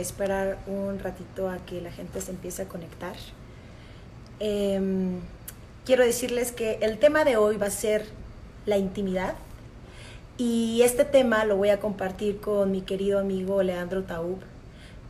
[0.00, 3.14] esperar un ratito a que la gente se empiece a conectar.
[4.38, 5.20] Em,
[5.84, 8.06] quiero decirles que el tema de hoy va a ser
[8.66, 9.34] la intimidad
[10.38, 14.38] y este tema lo voy a compartir con mi querido amigo Leandro Taub,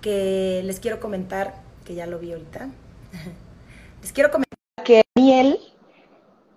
[0.00, 2.68] que les quiero comentar, que ya lo vi ahorita,
[4.02, 5.60] les quiero comentar que Miel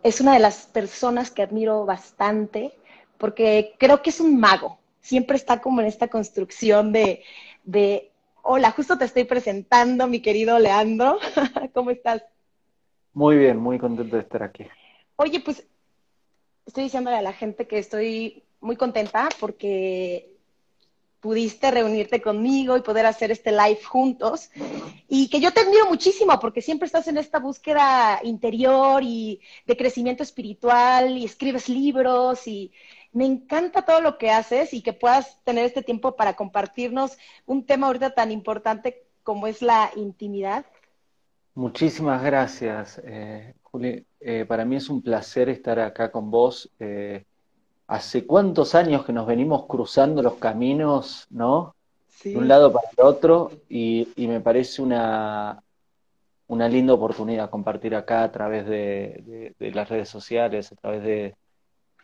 [0.02, 2.74] es una de las personas que admiro bastante
[3.18, 4.80] porque creo que es un mago.
[5.02, 7.24] Siempre está como en esta construcción de
[8.44, 11.18] hola, justo te estoy presentando, mi querido Leandro.
[11.74, 12.24] ¿Cómo estás?
[13.14, 14.66] Muy bien, muy contento de estar aquí.
[15.16, 15.66] Oye, pues
[16.66, 20.34] estoy diciéndole a la gente que estoy muy contenta porque
[21.20, 24.50] pudiste reunirte conmigo y poder hacer este live juntos.
[25.07, 29.78] Y que yo te admiro muchísimo porque siempre estás en esta búsqueda interior y de
[29.78, 32.72] crecimiento espiritual y escribes libros y
[33.14, 37.66] me encanta todo lo que haces y que puedas tener este tiempo para compartirnos un
[37.66, 40.66] tema ahorita tan importante como es la intimidad.
[41.54, 44.04] Muchísimas gracias, eh, Juli.
[44.20, 46.72] Eh, para mí es un placer estar acá con vos.
[46.80, 47.24] Eh,
[47.86, 51.76] hace cuántos años que nos venimos cruzando los caminos, ¿no?
[52.24, 55.62] De un lado para el otro, y, me parece una,
[56.48, 61.36] una linda oportunidad compartir acá a través de las redes sociales, a través de,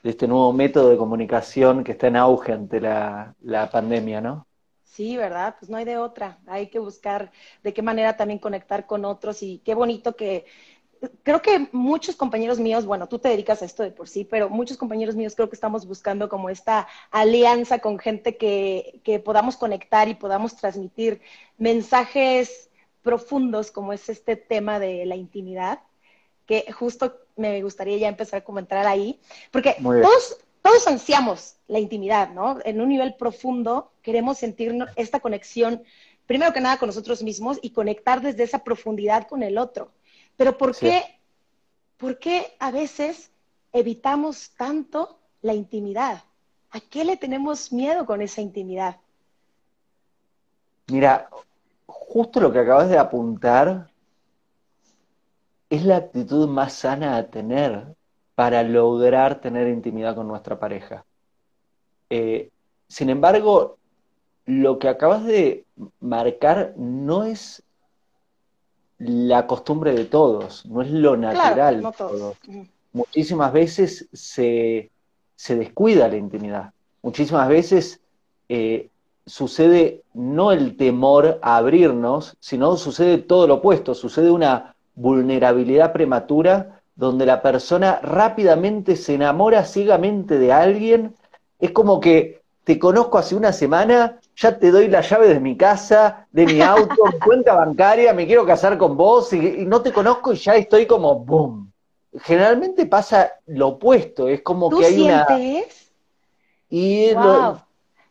[0.03, 3.35] de este nuevo método de comunicación que está en auge ante la,
[3.71, 4.47] pandemia, ¿no?
[4.83, 5.55] Sí, ¿verdad?
[5.59, 6.39] Pues no hay de otra.
[6.47, 7.31] Hay que buscar
[7.63, 10.45] de qué manera también conectar con otros y qué bonito que
[11.23, 14.49] creo que muchos compañeros míos, bueno, tú te dedicas a esto de por sí, pero
[14.49, 19.55] muchos compañeros míos creo que estamos buscando como esta alianza con gente que, que podamos
[19.55, 21.21] conectar y podamos transmitir
[21.57, 22.69] mensajes
[23.01, 25.79] profundos como es este tema de la intimidad
[26.49, 29.19] que justo me gustaría ya empezar a comentar ahí,
[29.51, 32.59] porque todos, todos ansiamos la intimidad, ¿no?
[32.63, 35.83] En un nivel profundo queremos sentir esta conexión,
[36.27, 39.91] primero que nada con nosotros mismos y conectar desde esa profundidad con el otro.
[40.37, 41.03] Pero ¿por qué,
[41.97, 43.31] ¿por qué a veces
[43.73, 46.23] evitamos tanto la intimidad?
[46.71, 48.97] ¿A qué le tenemos miedo con esa intimidad?
[50.87, 51.29] Mira,
[51.85, 53.88] justo lo que acabas de apuntar
[55.69, 57.95] es la actitud más sana a tener
[58.35, 61.05] para lograr tener intimidad con nuestra pareja.
[62.09, 62.49] Eh,
[62.87, 63.77] sin embargo,
[64.45, 65.65] lo que acabas de
[65.99, 67.61] marcar no es
[68.97, 72.37] la costumbre de todos, no es lo natural de todos.
[72.91, 74.89] Muchísimas veces se,
[75.47, 76.73] descuida la intimidad.
[77.03, 78.01] Muchísimas veces
[78.49, 78.89] eh,
[79.25, 86.81] sucede no el temor a abrirnos, sino sucede todo lo opuesto, sucede una vulnerabilidad prematura,
[86.95, 91.15] donde la persona rápidamente se enamora ciegamente de alguien.
[91.59, 95.55] Es como que te conozco hace una semana, ya te doy la llave de mi
[95.55, 96.95] casa, de mi auto,
[97.25, 101.15] cuenta bancaria, me quiero casar con vos y, no te conozco y ya estoy como
[101.19, 101.71] boom.
[102.21, 105.29] Generalmente pasa lo opuesto, es como que hay sientes?
[105.29, 105.63] una.
[106.69, 107.11] Y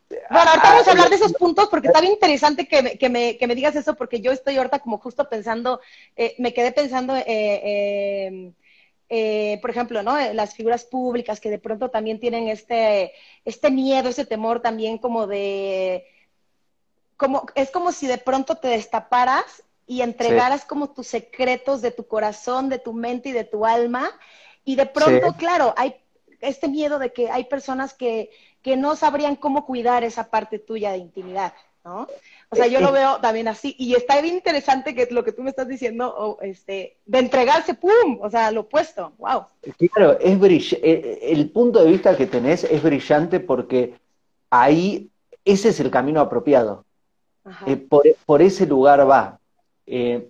[0.09, 3.09] bueno, ahorita vamos a hablar de esos puntos porque está bien interesante que me, que
[3.09, 5.81] me, que me digas eso porque yo estoy ahorita como justo pensando,
[6.15, 8.51] eh, me quedé pensando, eh, eh,
[9.09, 10.17] eh, por ejemplo, ¿no?
[10.33, 13.13] Las figuras públicas que de pronto también tienen este,
[13.45, 16.05] este miedo, ese temor también como de,
[17.17, 22.07] como, es como si de pronto te destaparas y entregaras como tus secretos de tu
[22.07, 24.11] corazón, de tu mente y de tu alma.
[24.63, 25.95] Y de pronto, claro, hay
[26.41, 28.29] este miedo de que hay personas que
[28.61, 31.53] que no sabrían cómo cuidar esa parte tuya de intimidad,
[31.83, 32.07] ¿no?
[32.49, 33.75] O sea, yo lo veo también así.
[33.77, 38.19] Y está bien interesante que lo que tú me estás diciendo, este, de entregarse, ¡pum!
[38.21, 39.45] O sea, lo opuesto, wow.
[39.93, 41.31] Claro, es brillante.
[41.31, 43.95] El punto de vista que tenés es brillante porque
[44.49, 45.09] ahí
[45.45, 46.85] ese es el camino apropiado.
[47.65, 49.39] Eh, por, ese lugar va.
[49.85, 50.29] Eh,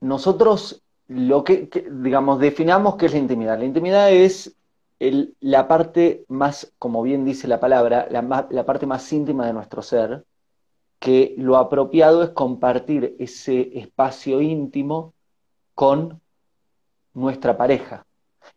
[0.00, 3.58] nosotros lo que, digamos, definamos qué es la intimidad.
[3.58, 4.55] La intimidad es
[4.98, 10.24] la parte más, como bien dice la palabra, la, parte más íntima de nuestro ser,
[10.98, 15.12] que lo apropiado es compartir ese espacio íntimo
[15.74, 16.20] con
[17.12, 18.06] nuestra pareja.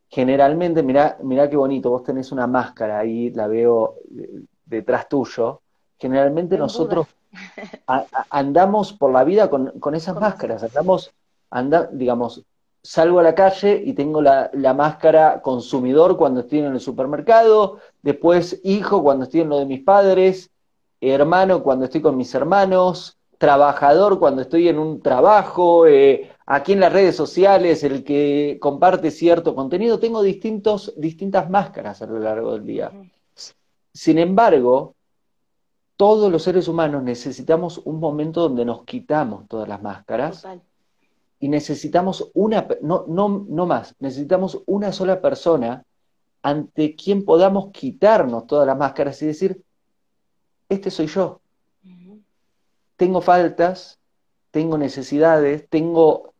[0.07, 5.61] Generalmente, mirá, mirá qué bonito, vos tenés una máscara ahí, la veo eh, detrás tuyo.
[5.97, 7.07] Generalmente nosotros
[8.29, 11.11] andamos por la vida con, esas máscaras, andamos,
[11.49, 12.45] anda, digamos,
[12.81, 18.59] salgo a la calle y tengo la, máscara consumidor cuando estoy en el supermercado, después
[18.63, 20.51] hijo cuando estoy en lo de mis padres,
[21.01, 26.81] hermano cuando estoy con mis hermanos, trabajador cuando estoy en un trabajo, eh, aquí en
[26.81, 32.53] las redes sociales, el que comparte cierto contenido, tengo distintos, distintas máscaras a lo largo
[32.53, 32.91] del día.
[33.93, 34.95] Sin embargo,
[35.95, 40.45] todos los seres humanos necesitamos un momento donde nos quitamos todas las máscaras
[41.39, 45.85] y necesitamos una, no, no, no más, necesitamos una sola persona
[46.41, 49.61] ante quien podamos quitarnos todas las máscaras y decir,
[50.67, 51.41] este soy yo.
[52.97, 53.97] Tengo faltas,
[54.51, 56.33] tengo necesidades, tengo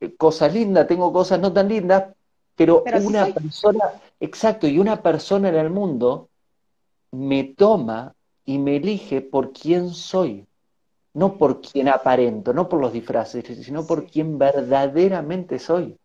[0.00, 2.14] eh, cosas lindas, tengo cosas no tan lindas,
[2.56, 3.84] pero, una persona,
[4.20, 6.28] exacto, y una persona en el mundo
[7.10, 8.14] me toma
[8.44, 10.46] y me elige por quién soy
[11.14, 15.96] no por quien aparento, no por los disfraces, sino por quien verdaderamente soy.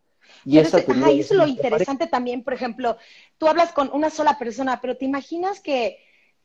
[0.44, 2.96] Y eso, es lo interesante también, por ejemplo,
[3.36, 5.98] tú hablas con una sola persona, pero te imaginas que,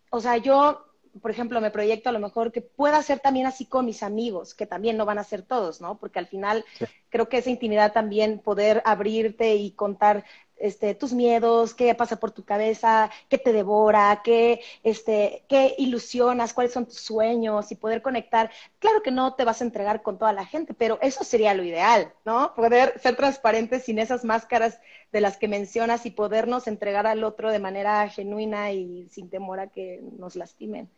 [0.09, 0.85] o sea, yo,
[1.21, 4.53] por ejemplo, me proyecto a lo mejor que pueda ser también así con mis amigos,
[4.53, 5.97] que también no van a ser todos, ¿no?
[5.97, 6.65] Porque al final
[7.09, 10.25] creo que esa intimidad también, poder abrirte y contar
[10.57, 16.53] este, tus miedos, qué pasa por tu cabeza, qué te devora, qué, este, qué ilusionas,
[16.53, 18.49] cuáles son tus sueños y poder conectar.
[18.79, 21.63] Claro que no te vas a entregar con toda la gente, pero eso sería lo
[21.63, 22.53] ideal, ¿no?
[22.55, 24.79] Poder ser transparentes sin esas máscaras
[25.11, 29.59] de las que mencionas y podernos entregar al otro de manera genuina y sin temor
[29.59, 30.89] a que nos lastimen.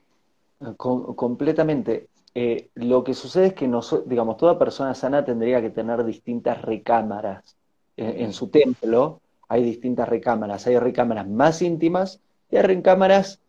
[0.76, 2.08] completamente.
[2.40, 3.68] Eh, lo que sucede es que,
[4.06, 7.56] digamos, toda persona sana tendría que tener distintas recámaras
[7.96, 10.68] eh, en su templo hay distintas recámaras.
[10.68, 13.40] Hay recámaras más íntimas y hay recámaras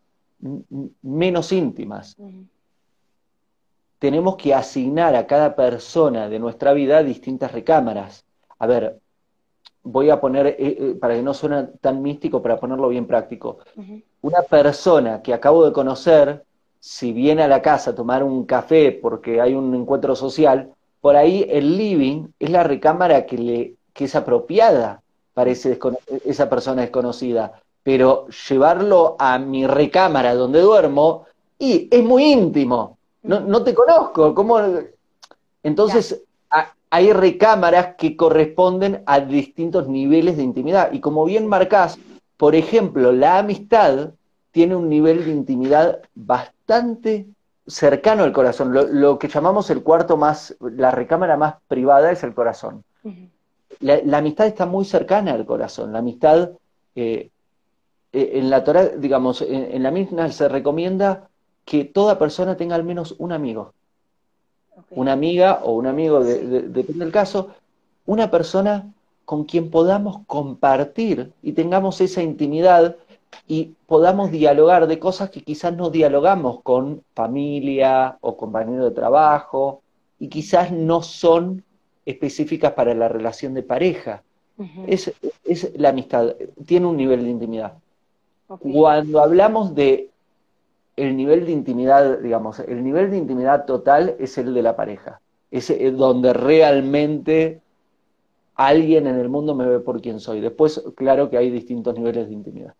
[1.01, 2.17] menos íntimas.
[3.99, 8.25] Tenemos que asignar a cada persona de nuestra vida distintas recámaras.
[8.57, 8.99] A ver,
[9.83, 13.59] voy a poner, eh, eh, para que no suene tan místico, para ponerlo bien práctico.
[14.21, 16.43] Una persona que acabo de conocer,
[16.79, 21.17] si viene a la casa a tomar un café porque hay un encuentro social, por
[21.17, 25.01] ahí el living es la recámara que, le, que es apropiada
[25.39, 25.79] parece
[26.25, 31.27] esa persona desconocida, pero llevarlo a mi recámara donde duermo,
[31.57, 34.59] y es muy íntimo, no, te conozco, ¿cómo?
[35.63, 36.23] Entonces,
[36.89, 41.97] hay recámaras que corresponden a distintos niveles de intimidad, y como bien marcás,
[42.35, 44.09] por ejemplo, la amistad
[44.51, 47.27] tiene un nivel de intimidad bastante
[47.65, 48.73] cercano al corazón.
[48.73, 52.83] Lo, que llamamos el cuarto más, la recámara más privada es el corazón
[53.79, 55.93] la, amistad está muy cercana al corazón.
[55.93, 56.51] La amistad,
[56.95, 57.29] eh,
[58.11, 61.29] eh, en la Torah, digamos, en, la misma se recomienda
[61.65, 63.73] que toda persona tenga al menos un amigo.
[64.89, 67.49] Una amiga o un amigo, depende del caso,
[68.05, 68.91] una persona
[69.25, 72.95] con quien podamos compartir y tengamos esa intimidad
[73.47, 79.81] y podamos dialogar de cosas que quizás no dialogamos con familia o compañero de trabajo
[80.17, 81.63] y quizás no son
[82.09, 84.23] específicas para la relación de pareja.
[84.87, 85.13] es,
[85.75, 86.35] la amistad,
[86.65, 87.73] tiene un nivel de intimidad.
[88.47, 90.09] Cuando hablamos de
[90.95, 95.21] el nivel de intimidad, digamos, el nivel de intimidad total es el de la pareja.
[95.51, 97.61] Es donde realmente
[98.55, 100.41] alguien en el mundo me ve por quien soy.
[100.41, 102.73] Después, claro que hay distintos niveles de intimidad.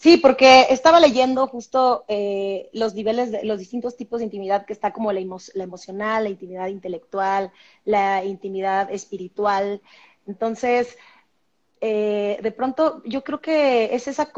[0.00, 4.72] Sí, porque estaba leyendo justo eh, los niveles, de, los distintos tipos de intimidad que
[4.72, 7.52] está como la, la, emocional, la intimidad intelectual,
[7.84, 9.82] la intimidad espiritual.
[10.26, 10.96] Entonces,
[11.82, 14.32] eh, de pronto yo creo que es esa,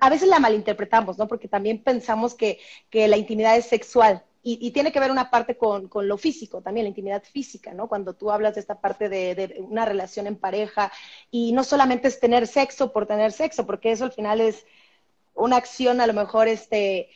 [0.00, 1.28] a veces la malinterpretamos, ¿no?
[1.28, 4.24] Porque también pensamos que, que la intimidad es sexual.
[4.42, 7.88] Y, tiene que ver una parte con, con, lo físico, también la intimidad física, ¿no?
[7.88, 10.92] Cuando tú hablas de esta parte de, de una relación en pareja
[11.32, 14.64] y no solamente es tener sexo por tener sexo, porque eso al final es,
[15.36, 17.10] una acción a lo mejor, este,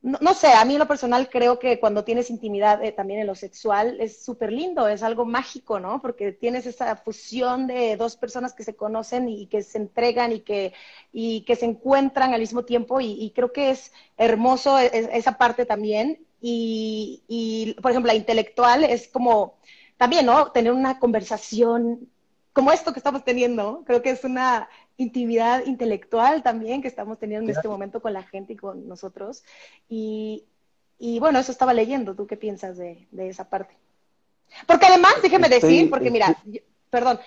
[0.00, 3.26] no, sé, a mí en lo personal creo que cuando tienes intimidad eh, también en
[3.26, 6.00] lo sexual es súper lindo, es algo mágico, ¿no?
[6.00, 10.40] Porque tienes esa fusión de dos personas que se conocen y, que se entregan y
[10.40, 10.72] que,
[11.12, 15.36] y que se encuentran al mismo tiempo y, creo que es hermoso e, e, esa
[15.36, 16.24] parte también.
[16.40, 19.58] Y, y, por ejemplo, la intelectual es como
[19.96, 20.52] también, ¿no?
[20.52, 22.08] Tener una conversación
[22.52, 24.68] como esto que estamos teniendo, creo que es una
[24.98, 29.44] intimidad intelectual también que estamos teniendo en este momento con la gente y con nosotros.
[29.88, 30.44] Y,
[31.20, 32.14] bueno, eso estaba leyendo.
[32.14, 33.74] ¿Tú qué piensas de, esa parte?
[34.66, 36.36] Porque además, déjeme decir, porque mira,
[36.90, 37.20] perdón,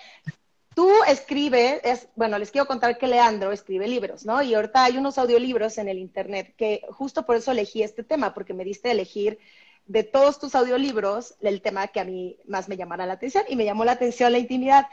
[0.74, 4.42] tú escribes, es, bueno, les quiero contar que Leandro escribe libros, ¿no?
[4.42, 8.34] Y ahorita hay unos audiolibros en el Internet que justo por eso elegí este tema,
[8.34, 9.38] porque me diste a elegir
[9.86, 13.56] de todos tus audiolibros el tema que a mí más me llamara la atención y
[13.56, 14.86] me llamó la atención la intimidad.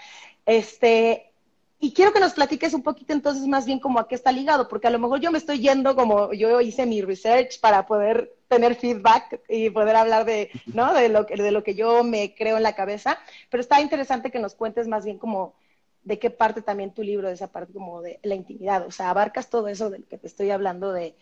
[0.46, 1.29] Este,
[1.82, 4.68] y quiero que nos platiques un poquito entonces más bien como a qué está ligado,
[4.68, 8.36] porque a lo mejor yo me estoy yendo como yo hice mi research para poder
[8.50, 10.94] tener feedback y poder hablar de, ¿no?
[10.94, 13.18] de, lo, de lo que yo me creo en la cabeza,
[13.50, 15.56] pero está interesante que nos cuentes más bien como
[16.04, 19.10] de qué parte también tu libro, de esa parte como de la intimidad, o sea,
[19.10, 21.16] abarcas todo eso del que te estoy hablando de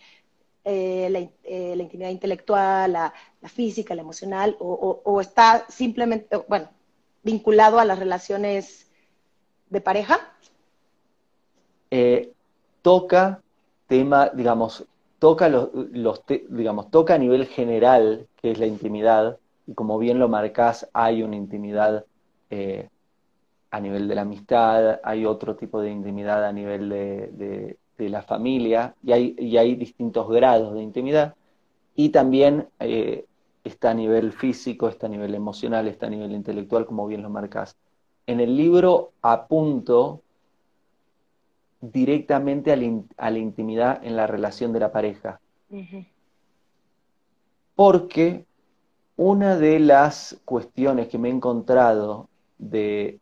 [0.63, 3.13] eh, eh, la, intimidad intelectual, la,
[3.47, 6.69] física, la emocional, o, está simplemente, bueno,
[7.23, 8.87] vinculado a las relaciones
[9.69, 10.19] de pareja?
[11.91, 12.31] Eh,
[12.81, 13.41] toca
[13.87, 14.85] tema, digamos,
[15.19, 15.69] toca los,
[16.49, 21.23] digamos, toca a nivel general, que es la intimidad, y como bien lo marcás, hay
[21.23, 22.05] una intimidad
[23.71, 28.95] a nivel de la amistad, hay otro tipo de intimidad a nivel de, la familia,
[29.03, 31.35] y hay, y hay, distintos grados de intimidad,
[31.95, 33.25] y también eh,
[33.63, 37.29] está a nivel físico, está a nivel emocional, está a nivel intelectual, como bien lo
[37.29, 37.75] marcas.
[38.27, 40.21] En el libro apunto
[41.81, 45.39] directamente a la, intimidad en la relación de la pareja.
[47.75, 48.45] Porque
[49.15, 53.19] una de las cuestiones que me he encontrado de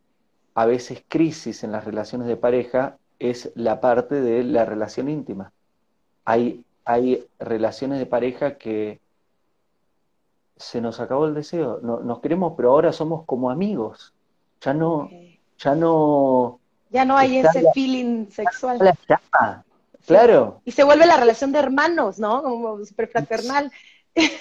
[0.53, 5.51] a veces crisis en las relaciones de pareja es la parte de la relación íntima.
[6.23, 8.99] Hay, hay relaciones de pareja que
[10.57, 14.13] se nos acabó el deseo, no, nos queremos, pero ahora somos como amigos.
[14.61, 15.09] Ya no,
[15.57, 16.59] ya no.
[16.89, 18.79] Ya no hay ese feeling sexual.
[20.05, 20.61] Claro.
[20.65, 22.43] Y se vuelve la relación de hermanos, ¿no?
[22.43, 23.71] Como super fraternal.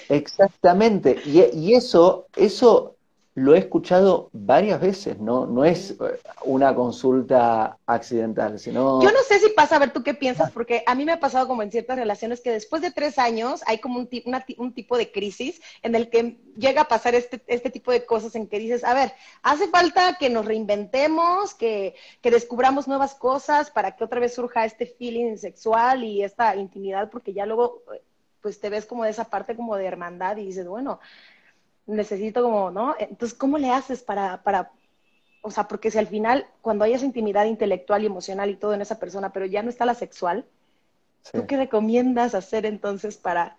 [0.09, 1.19] Exactamente.
[1.25, 2.94] Y, y, eso, eso
[3.35, 5.45] lo he escuchado varias veces, ¿no?
[5.45, 5.95] No es eh,
[6.45, 9.01] una consulta accidental, sino...
[9.03, 11.19] Yo no sé si pasa, a ver tú qué piensas, porque a mí me ha
[11.19, 14.09] pasado como en ciertas relaciones que después de tres años hay como un,
[14.57, 18.35] un tipo de crisis en el que llega a pasar este, este tipo de cosas
[18.35, 19.11] en que dices, a ver,
[19.43, 24.63] hace falta que nos reinventemos, que, que descubramos nuevas cosas para que otra vez surja
[24.63, 27.83] este feeling sexual y esta intimidad, porque ya luego
[28.39, 30.99] pues te ves como de esa parte como de hermandad y dices, bueno,
[31.87, 32.95] necesito como, ¿no?
[32.99, 34.71] Entonces, ¿cómo le haces para, para,
[35.41, 38.73] o sea, porque si al final, cuando hay esa intimidad intelectual y emocional y todo
[38.73, 40.45] en esa persona, pero ya no está la sexual,
[41.31, 43.57] ¿tú qué recomiendas hacer entonces para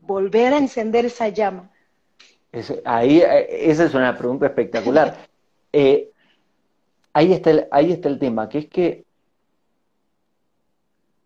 [0.00, 1.70] volver a encender esa llama?
[2.84, 5.16] ahí, eh, esa es una pregunta espectacular.
[5.70, 6.12] Eh,
[7.12, 9.04] ahí, está ahí está el tema, que es que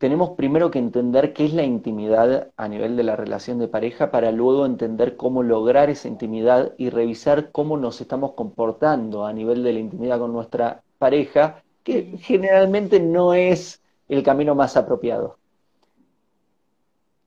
[0.03, 4.11] tenemos primero que entender qué es la intimidad a nivel de la relación de pareja
[4.11, 9.63] para luego entender cómo lograr esa intimidad y revisar cómo nos estamos comportando a nivel
[9.63, 15.37] de la intimidad con nuestra pareja, que generalmente no es el camino más apropiado.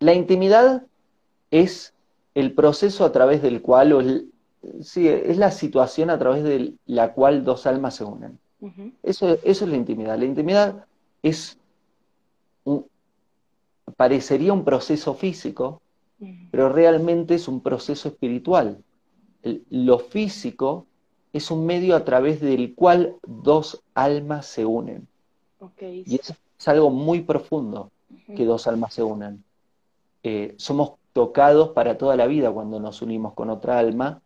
[0.01, 0.83] La intimidad
[1.51, 1.93] es
[2.33, 4.01] el proceso a través del cual, o
[4.81, 8.37] sí, es la situación a través de la cual dos almas se unen.
[9.01, 10.19] eso, eso es la intimidad.
[10.19, 10.85] La intimidad
[11.23, 11.57] es
[13.97, 15.81] parecería un proceso físico,
[16.51, 18.83] pero realmente es un proceso espiritual.
[19.69, 20.87] lo físico
[21.33, 25.07] es un medio a través del cual dos almas se unen.
[25.79, 27.91] Y eso es algo muy profundo,
[28.35, 29.43] que dos almas se unan.
[30.23, 34.21] Eh, somos tocados para toda la vida cuando nos unimos con otra alma.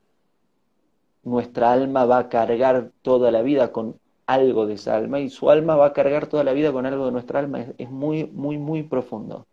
[1.23, 5.49] Nuestra alma va a cargar toda la vida con algo de esa alma y su
[5.49, 7.65] alma va a cargar toda la vida con algo de nuestra alma.
[7.77, 9.47] Es, muy, muy, muy profundo.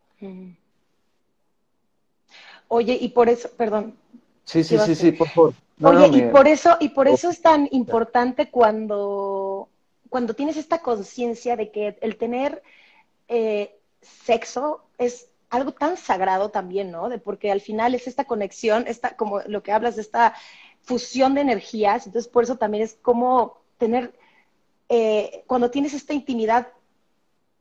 [2.68, 3.96] Oye, y por eso, perdón.
[4.44, 5.54] Sí, sí, sí, sí, por favor.
[5.82, 9.68] Oye, y por eso, y por eso es tan importante cuando,
[10.08, 12.62] cuando tienes esta conciencia de que el tener
[13.28, 17.08] eh, sexo es algo tan sagrado también, ¿no?
[17.08, 20.34] De porque al final es esta conexión, esta, como lo que hablas de esta
[20.82, 24.14] fusión de energías, entonces por eso también es como tener
[24.88, 26.68] eh, cuando tienes esta intimidad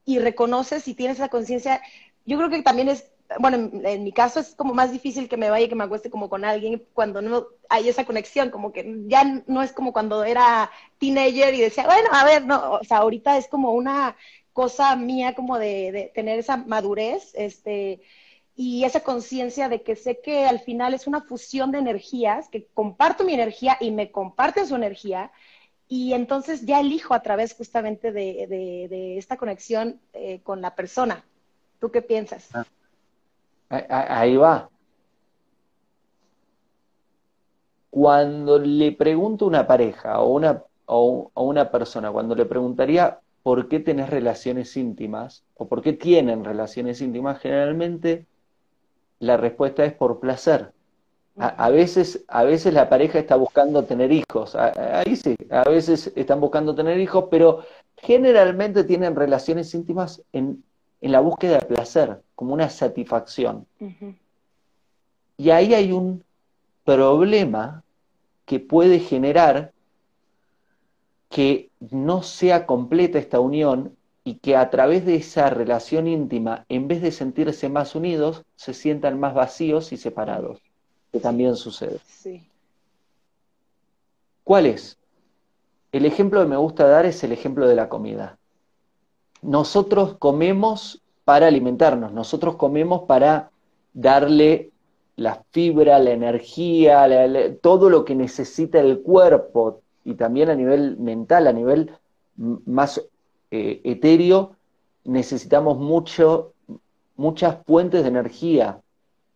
[0.05, 1.81] y reconoces y tienes esa conciencia,
[2.25, 5.49] yo creo que también es, bueno, en, mi caso es como más difícil que me
[5.49, 9.43] vaya que me acueste como con alguien cuando no hay esa conexión, como que ya
[9.47, 13.37] no es como cuando era teenager y decía, bueno, a ver, no, o sea, ahorita
[13.37, 14.15] es como una
[14.53, 18.01] cosa mía como de, de tener esa madurez, este,
[18.55, 22.67] y esa conciencia de que sé que al final es una fusión de energías, que
[22.73, 25.31] comparto mi energía y me comparten su energía,
[25.87, 31.25] y entonces ya elijo a través justamente de, esta conexión eh, con la persona.
[31.85, 32.49] ¿Tú qué piensas?
[32.55, 32.65] Ah.
[33.69, 34.71] Ahí va.
[37.91, 43.67] Cuando le pregunto a una pareja o una, o, una persona, cuando le preguntaría por
[43.67, 48.25] qué tenés relaciones íntimas o por qué tienen relaciones íntimas, generalmente
[49.19, 50.71] la respuesta es por placer.
[51.37, 56.39] A, veces, a veces la pareja está buscando tener hijos, ahí sí, a veces están
[56.39, 57.59] buscando tener hijos, pero
[57.97, 60.63] generalmente tienen relaciones íntimas en,
[61.01, 63.67] la búsqueda de placer, como una satisfacción.
[65.37, 66.23] Y ahí hay un
[66.83, 67.83] problema
[68.45, 69.71] que puede generar
[71.29, 76.87] que no sea completa esta unión y que a través de esa relación íntima, en
[76.87, 80.61] vez de sentirse más unidos, se sientan más vacíos y separados,
[81.11, 81.99] que también sucede.
[82.07, 82.47] Sí.
[84.43, 84.97] ¿Cuál es?
[85.91, 88.37] El ejemplo que me gusta dar es el ejemplo de la comida.
[89.45, 93.51] Nosotros comemos para alimentarnos, nosotros comemos para
[93.93, 94.71] darle
[95.15, 97.07] la fibra, la energía,
[97.61, 101.91] todo lo que necesita el cuerpo y también a nivel mental, a nivel
[102.35, 103.01] más
[103.51, 104.55] eh, etéreo,
[105.03, 106.53] necesitamos mucho,
[107.15, 108.81] muchas fuentes de energía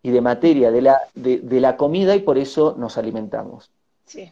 [0.02, 3.70] y de materia de la, de, la comida y por eso nos alimentamos.
[4.06, 4.32] Sí.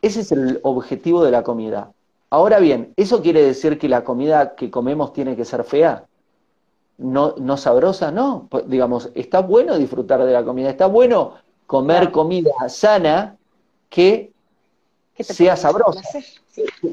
[0.00, 1.92] Ese es el objetivo de la comida.
[2.30, 6.04] Ahora bien, ¿eso quiere decir que la comida que comemos tiene que ser fea?
[6.98, 8.10] ¿No, no sabrosa?
[8.10, 8.48] No.
[8.50, 11.34] Pues, digamos, está bueno disfrutar de la comida, está bueno
[11.66, 13.36] comer comida sana
[13.88, 14.32] que
[15.16, 16.00] que sea sabroso,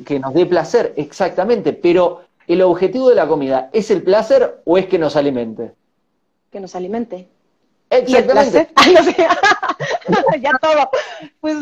[0.06, 1.74] que nos dé placer, exactamente.
[1.74, 5.74] Pero el objetivo de la comida, ¿es el placer o es que nos alimente?
[6.50, 7.28] Que nos alimente.
[7.90, 8.70] Exactamente.
[10.42, 10.90] ya todo.
[11.42, 11.58] Pues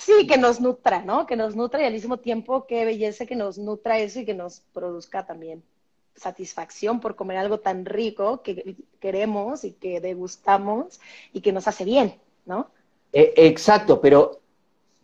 [0.00, 1.26] sí, que nos nutra, ¿no?
[1.26, 4.34] Que nos nutra y al mismo tiempo qué belleza que nos nutra eso y que
[4.34, 5.62] nos produzca también
[6.16, 11.00] satisfacción por comer algo tan rico que queremos y que degustamos
[11.32, 12.14] y que nos hace bien,
[12.44, 12.68] ¿no?
[13.12, 14.40] Eh, exacto, pero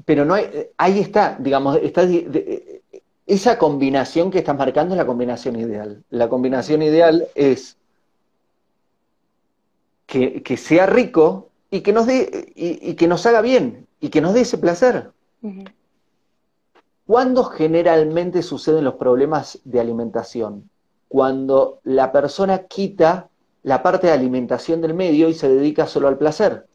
[0.05, 2.07] pero no hay, ahí está, digamos, está,
[3.27, 6.05] esa combinación que estás marcando es la combinación ideal.
[6.11, 7.77] La combinación ideal es
[10.07, 14.43] que, sea rico y que nos y, que nos haga bien, y que nos dé
[14.43, 15.11] ese placer.
[17.07, 20.69] ¿Cuándo generalmente suceden los problemas de alimentación?
[21.09, 23.29] Cuando la persona quita
[23.63, 26.67] la parte de alimentación del medio y se dedica solo al placer.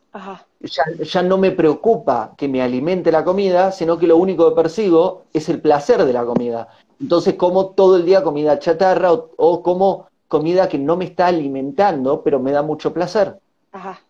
[0.59, 5.23] Ya, no me preocupa que me alimente la comida, sino que lo único que persigo
[5.31, 6.67] es el placer de la comida.
[6.99, 12.23] Entonces como todo el día comida chatarra o, como comida que no me está alimentando,
[12.23, 13.39] pero me da mucho placer.
[13.71, 14.01] Ajá,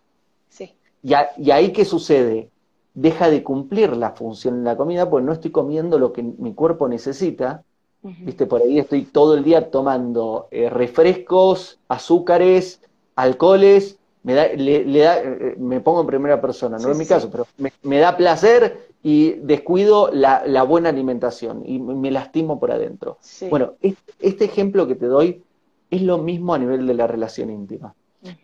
[0.50, 0.74] sí.
[1.04, 1.14] Y,
[1.52, 2.50] ahí qué sucede?
[2.94, 6.54] Deja de cumplir la función en la comida, porque no estoy comiendo lo que mi
[6.54, 7.64] cuerpo necesita.
[8.04, 12.82] Viste, por ahí estoy todo el día tomando eh, refrescos, azúcares,
[13.16, 17.30] alcoholes, me da, le, da, eh, me pongo en primera persona, no es mi caso,
[17.32, 17.48] pero
[17.84, 23.18] me, da placer y descuido la, buena alimentación y me lastimo por adentro.
[23.50, 23.74] Bueno,
[24.20, 25.44] este, ejemplo que te doy
[25.90, 27.96] es lo mismo a nivel de la relación íntima.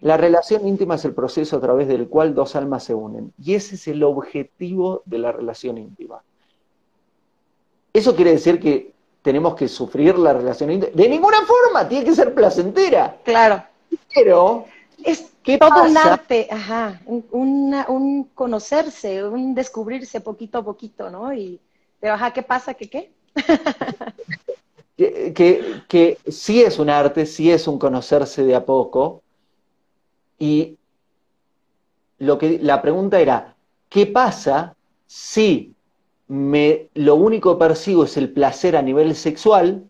[0.02, 3.54] La relación íntima es el proceso a través del cual dos almas se unen y
[3.54, 6.24] ese es el objetivo de la relación íntima.
[7.94, 10.92] Eso quiere decir que tenemos que sufrir la relación íntima.
[10.96, 13.18] De ninguna forma, tiene que ser placentera.
[13.24, 13.63] Claro.
[14.13, 14.66] Pero
[15.04, 21.34] es todo un arte, ajá, un, conocerse, un descubrirse poquito a poquito, ¿no?
[21.34, 21.60] Y,
[22.00, 22.74] pero ajá, ¿qué pasa?
[22.74, 23.12] ¿Qué qué?
[25.34, 29.22] que, que, sí es un arte, sí es un conocerse de a poco.
[30.39, 30.78] Y
[32.19, 33.56] lo que, la pregunta era,
[33.89, 35.73] ¿qué pasa si
[36.28, 39.89] me, lo único que percibo es el placer a nivel sexual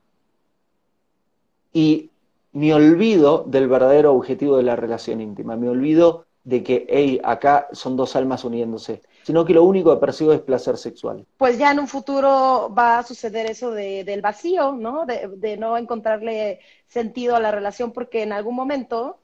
[1.74, 2.12] y
[2.54, 7.68] me olvido del verdadero objetivo de la relación íntima, me olvido de que, hey, acá
[7.74, 11.26] son dos almas uniéndose, sino que lo único que percibo es placer sexual.
[11.38, 15.06] Pues ya en un futuro va a suceder eso de, del vacío, ¿no?
[15.06, 19.18] De no encontrarle sentido a la relación porque en algún momento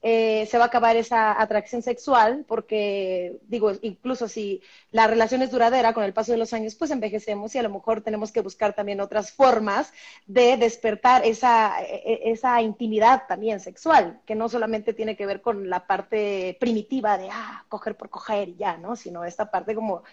[0.00, 5.50] eh, se va a acabar esa atracción sexual, porque digo, incluso si la relación es
[5.50, 8.40] duradera con el paso de los años, pues envejecemos y a lo mejor tenemos que
[8.40, 9.92] buscar también otras formas
[10.26, 15.40] de despertar esa, e, e, esa intimidad también sexual, que no solamente tiene que ver
[15.40, 18.94] con la parte primitiva de, ah, coger por coger y ya, ¿no?
[18.94, 20.04] Sino esta parte como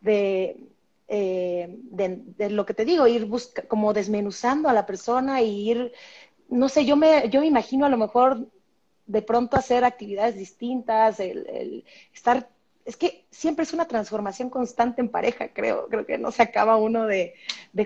[0.00, 0.56] de,
[1.08, 5.92] eh, de, lo que te digo, ir busca, como desmenuzando a la persona y ir,
[6.48, 8.48] no sé, yo me, yo me imagino a lo mejor
[9.08, 12.48] de pronto hacer actividades distintas, el, estar,
[12.84, 16.76] es que siempre es una transformación constante en pareja, creo, creo que no se acaba
[16.76, 17.34] uno de,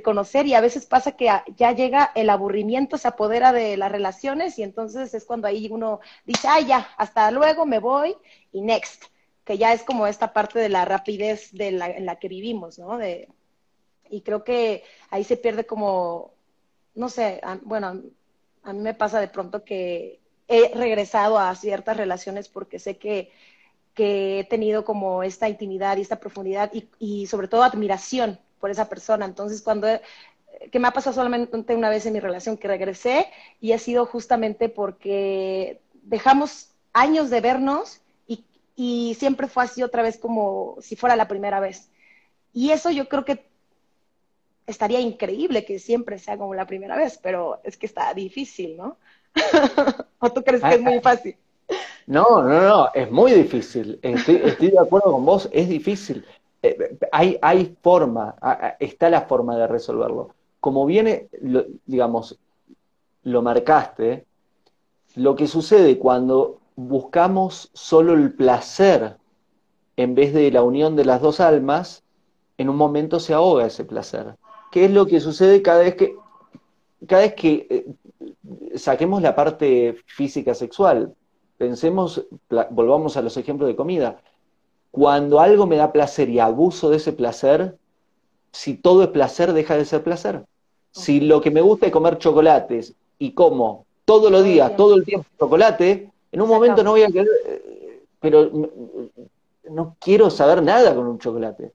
[0.02, 4.58] conocer y a veces pasa que ya llega el aburrimiento, se apodera de las relaciones
[4.58, 8.16] y entonces es cuando ahí uno dice, ah, ya, hasta luego, me voy
[8.52, 9.04] y next,
[9.44, 12.78] que ya es como esta parte de la rapidez de la, en la que vivimos,
[12.78, 12.98] ¿no?
[12.98, 13.28] De,
[14.10, 16.32] y creo que ahí se pierde como,
[16.96, 18.02] no sé, bueno,
[18.64, 20.21] a mí me pasa de pronto que
[20.52, 23.30] he regresado a ciertas relaciones porque sé que
[23.94, 28.88] que he tenido como esta intimidad y esta profundidad y, sobre todo admiración por esa
[28.88, 29.26] persona.
[29.26, 29.88] Entonces, cuando,
[30.70, 33.26] que me ha pasado solamente una vez en mi relación, que regresé
[33.60, 38.44] y ha sido justamente porque dejamos años de vernos y,
[38.76, 41.90] y siempre fue así otra vez como si fuera la primera vez.
[42.54, 43.44] Y eso yo creo que
[44.66, 48.96] estaría increíble que siempre sea como la primera vez, pero es que está difícil, ¿no?
[50.18, 51.36] ¿O tú crees que es muy fácil?
[52.06, 53.98] No, no, no, es muy difícil.
[54.02, 56.24] Estoy, de acuerdo con vos, es difícil.
[56.62, 58.36] Eh, hay, hay forma,
[58.78, 60.34] está la forma de resolverlo.
[60.60, 61.28] Como viene,
[61.86, 62.38] digamos,
[63.24, 64.26] lo marcaste,
[65.14, 69.16] lo que sucede cuando buscamos solo el placer
[69.96, 72.02] en vez de la unión de las dos almas,
[72.58, 74.36] en un momento se ahoga ese placer.
[74.70, 76.16] ¿Qué es lo que sucede cada vez que,
[77.06, 77.86] cada vez que eh,
[78.74, 81.14] saquemos la parte física sexual?
[81.58, 82.26] Pensemos,
[82.70, 84.20] volvamos a los ejemplos de comida.
[84.90, 87.76] Cuando algo me da placer y abuso de ese placer,
[88.52, 90.44] si todo es placer, deja de ser placer.
[90.90, 95.04] Si lo que me gusta es comer chocolates y como todos los días, todo el
[95.04, 98.50] tiempo chocolate, en un momento no voy a querer, eh, pero
[99.70, 101.72] no quiero saber nada con un chocolate.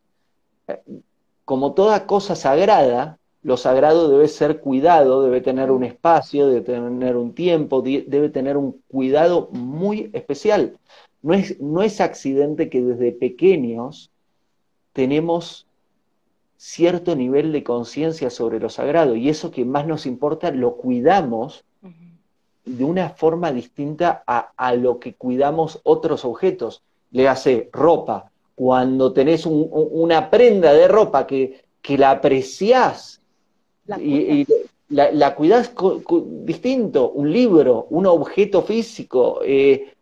[1.45, 7.15] Como toda cosa sagrada, lo sagrado debe ser cuidado, debe tener un espacio, debe tener
[7.15, 10.77] un tiempo, debe tener un cuidado muy especial.
[11.21, 14.12] No es, no es accidente que desde pequeños
[14.91, 15.65] tenemos
[16.57, 21.63] cierto nivel de conciencia sobre lo sagrado y eso que más nos importa lo cuidamos
[22.65, 26.83] de una forma distinta a, lo que cuidamos otros objetos.
[27.12, 28.29] Le hace ropa.
[28.55, 33.21] Cuando tenés una prenda de ropa que, que la apreciás
[33.88, 34.45] la y,
[34.89, 35.73] la, la, cuidás
[36.45, 39.41] distinto, un libro, un objeto físico.
[39.43, 39.93] Eh,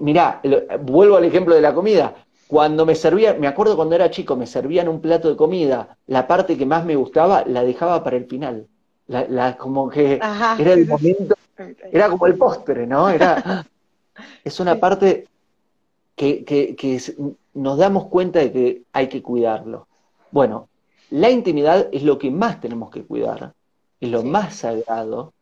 [0.00, 0.40] mirá,
[0.80, 2.14] vuelvo al ejemplo de la comida.
[2.46, 6.26] Cuando me servía, me acuerdo cuando era chico, me servían un plato de comida, la
[6.26, 8.66] parte que más me gustaba la dejaba para el final.
[9.06, 10.14] La, como que
[10.58, 11.34] era el momento,
[11.90, 13.08] era como el postre, ¿no?
[13.08, 13.66] Era,
[14.44, 15.26] es una parte
[16.14, 17.00] que, que
[17.54, 19.86] nos damos cuenta de que hay que cuidarlo.
[20.32, 20.70] Bueno,
[21.10, 23.52] la intimidad es lo que más tenemos que cuidar,
[24.00, 25.34] es lo más sagrado,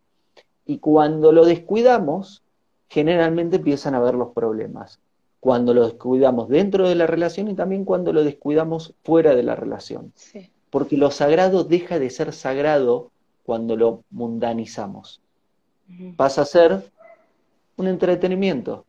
[0.67, 2.43] y cuando lo descuidamos,
[2.89, 4.99] generalmente empiezan a haber los problemas.
[5.39, 9.55] Cuando lo descuidamos dentro de la relación y también cuando lo descuidamos fuera de la
[9.55, 10.13] relación.
[10.71, 13.11] Porque lo sagrado deja de ser sagrado
[13.47, 15.21] cuando lo mundanizamos.
[16.17, 16.91] Pasa a ser
[17.77, 18.85] un entretenimiento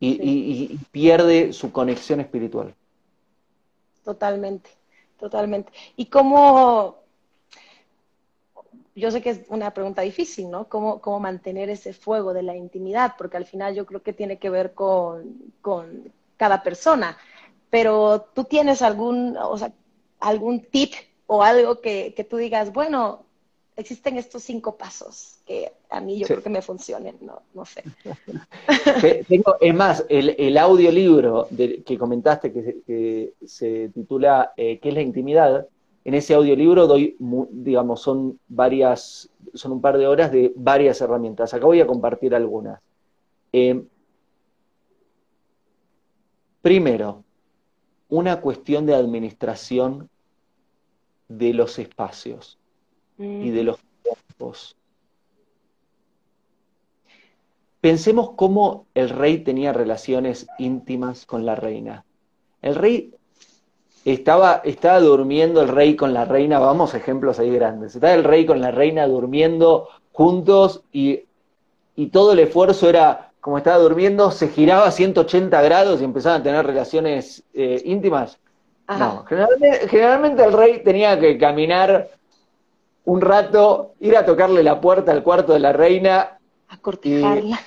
[0.00, 2.74] y pierde su conexión espiritual.
[4.02, 4.81] Totalmente
[5.22, 5.72] totalmente.
[5.94, 6.98] ¿Y cómo,
[8.96, 10.68] yo sé que es una pregunta difícil, ¿no?
[10.68, 13.14] ¿Cómo, cómo mantener ese fuego de la intimidad?
[13.16, 17.16] Porque al final yo creo que tiene que ver con, con cada persona.
[17.70, 19.72] Pero tú tienes algún, o sea,
[20.18, 20.92] algún tip
[21.28, 23.24] o algo que, que tú digas, bueno,
[23.76, 27.82] existen estos cinco pasos que a mí yo creo que me funcionen, no, no sé.
[29.28, 35.02] Tengo, es más, el, el audiolibro que comentaste que, se titula eh, ¿Qué es la
[35.02, 35.66] intimidad?
[36.04, 37.16] En ese audiolibro doy,
[37.50, 41.54] digamos, son varias, son un par de horas de varias herramientas.
[41.54, 42.82] Acá voy a compartir algunas.
[43.52, 43.84] Eh,
[46.60, 47.22] primero,
[48.08, 50.08] una cuestión de administración
[51.28, 52.58] de los espacios
[53.22, 53.66] y de mm.
[53.66, 54.76] los tiempos.
[57.80, 62.04] Pensemos cómo el rey tenía relaciones íntimas con la reina.
[62.60, 63.12] El rey
[64.04, 67.94] estaba, estaba durmiendo el rey con la reina, vamos ejemplos ahí grandes.
[67.94, 71.24] Estaba el rey con la reina durmiendo juntos y,
[72.10, 76.44] todo el esfuerzo era, como estaba durmiendo, se giraba a 180 grados y empezaban a
[76.44, 78.38] tener relaciones eh, íntimas.
[78.88, 82.10] No, generalmente, generalmente el rey tenía que caminar
[83.04, 86.38] un rato, ir a tocarle la puerta al cuarto de la reina.
[86.68, 87.60] A cortejarla.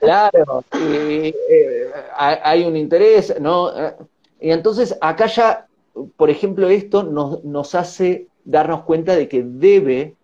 [0.00, 3.70] claro, y, eh, hay un interés, ¿no?
[4.40, 5.66] Y entonces acá ya,
[6.16, 10.16] por ejemplo, esto nos, nos hace darnos cuenta de que debe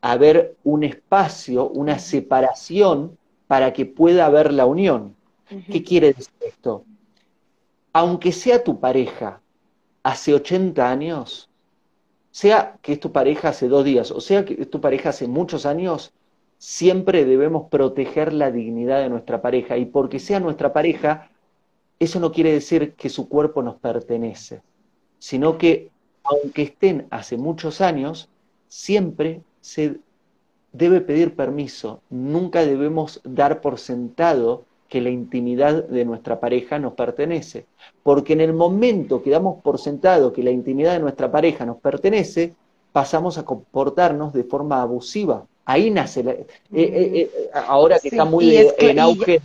[0.00, 5.14] haber un espacio, una separación para que pueda haber la unión.
[5.70, 6.84] ¿Qué quiere decir esto?
[7.92, 9.40] Aunque sea tu pareja
[10.02, 11.48] hace 80 años,
[12.34, 15.28] sea que es tu pareja hace dos días o sea que es tu pareja hace
[15.28, 16.12] muchos años,
[16.58, 19.76] siempre debemos proteger la dignidad de nuestra pareja.
[19.76, 21.30] Y porque sea nuestra pareja,
[22.00, 24.62] eso no quiere decir que su cuerpo nos pertenece,
[25.20, 25.92] sino que
[26.24, 28.28] aunque estén hace muchos años,
[28.66, 30.00] siempre se
[30.72, 32.02] debe pedir permiso.
[32.10, 37.66] Nunca debemos dar por sentado que la intimidad de nuestra pareja nos pertenece.
[38.04, 41.78] Porque en el momento que damos por sentado que la intimidad de nuestra pareja nos
[41.78, 42.54] pertenece,
[42.92, 45.46] pasamos a comportarnos de forma abusiva.
[45.64, 49.40] Ahí nace, la, eh, eh, eh, ahora que está muy en auge.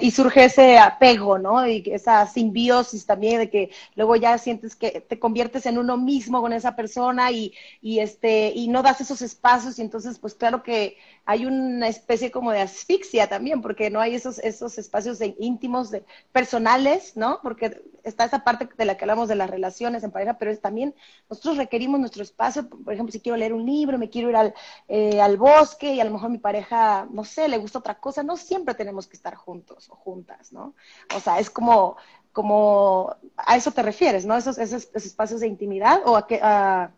[0.00, 1.66] Y, surge ese apego, ¿no?
[1.66, 6.40] Y esa simbiosis también de que luego ya sientes que te conviertes en uno mismo
[6.40, 10.62] con esa persona y, y este y no das esos espacios y entonces pues claro
[10.62, 15.90] que hay una especie como de asfixia también, porque no hay esos, esos espacios íntimos,
[15.90, 17.38] de, personales, ¿no?
[17.42, 20.60] Porque está esa parte de la que hablamos de las relaciones en pareja, pero es
[20.60, 20.94] también
[21.28, 24.54] nosotros requerimos nuestro espacio, por ejemplo, si quiero leer un libro, me quiero ir al,
[24.88, 28.22] eh, al bosque y a lo mejor mi pareja, no sé, le gusta otra cosa,
[28.22, 30.74] no siempre tenemos que estar juntos o juntas, ¿no?
[31.14, 31.96] O sea, es como,
[32.32, 34.36] como, a eso te refieres, ¿no?
[34.36, 36.40] Esos, esos, espacios de intimidad o a qué...
[36.42, 36.90] A,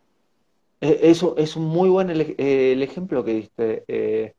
[0.81, 3.85] eh, eso es un muy buen eh, el, ejemplo que diste.
[3.89, 4.35] Eh,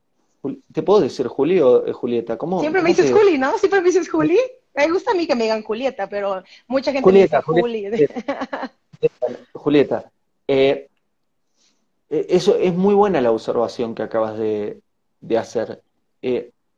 [0.71, 2.38] ¿Te puedo decir Juli o Julieta?
[2.38, 3.58] ¿Cómo, Siempre me dices Juli, ¿no?
[3.58, 4.38] Siempre me dices Juli.
[4.76, 8.08] Me gusta a mí que me digan Julieta, pero mucha gente me dice Juli.
[9.54, 10.12] Julieta,
[12.10, 14.82] eso es muy buena la observación que acabas de,
[15.38, 15.82] hacer.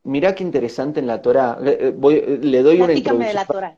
[0.04, 1.58] mirá qué interesante en la Torah.
[1.60, 3.18] le doy una introducción.
[3.18, 3.76] de la Torah.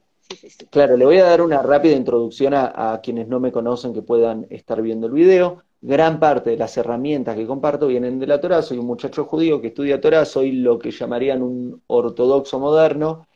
[0.70, 4.46] Claro, le voy a dar una rápida introducción a, quienes no me conocen que puedan
[4.50, 5.62] estar viendo el video.
[5.83, 8.62] Gran parte de las herramientas que comparto vienen de la Torah.
[8.62, 13.26] Soy un muchacho judío que estudia Torah, soy lo que llamarían un ortodoxo moderno.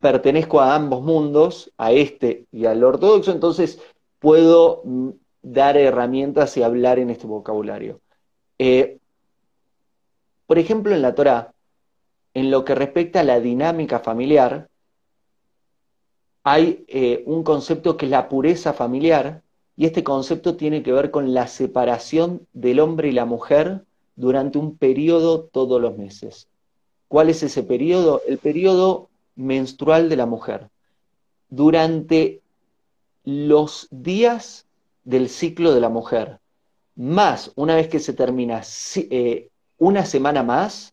[0.00, 3.80] Pertenezco a ambos mundos, a este y al ortodoxo, entonces
[4.18, 5.10] puedo mm,
[5.42, 8.00] dar herramientas y hablar en este vocabulario.
[8.58, 8.98] Eh,
[10.46, 11.52] por ejemplo, en la Torah,
[12.34, 14.68] en lo que respecta a la dinámica familiar,
[16.44, 19.42] hay eh, un concepto que es la pureza familiar,
[19.78, 23.84] y este concepto tiene que ver con la separación del hombre y la mujer
[24.16, 26.48] durante un periodo todos los meses.
[27.06, 28.20] ¿Cuál es ese periodo?
[28.26, 29.07] El periodo
[29.38, 30.68] menstrual de la mujer.
[31.48, 32.42] Durante
[33.24, 34.66] los días
[35.04, 36.40] del ciclo de la mujer,
[36.96, 38.62] más una vez que se termina
[38.96, 39.48] eh,
[39.78, 40.92] una semana más,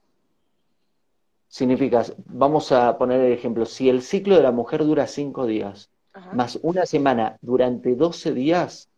[1.47, 5.89] significa, vamos a poner el ejemplo, si el ciclo de la mujer dura cinco días,
[6.33, 8.89] más una semana durante 12 días,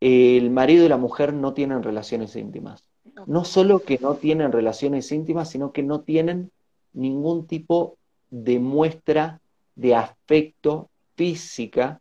[0.00, 2.84] el marido y la mujer no tienen relaciones íntimas.
[3.26, 6.50] No solo que no tienen relaciones íntimas, sino que no tienen
[6.92, 7.97] ningún tipo
[8.30, 9.40] de muestra
[9.74, 12.00] de afecto física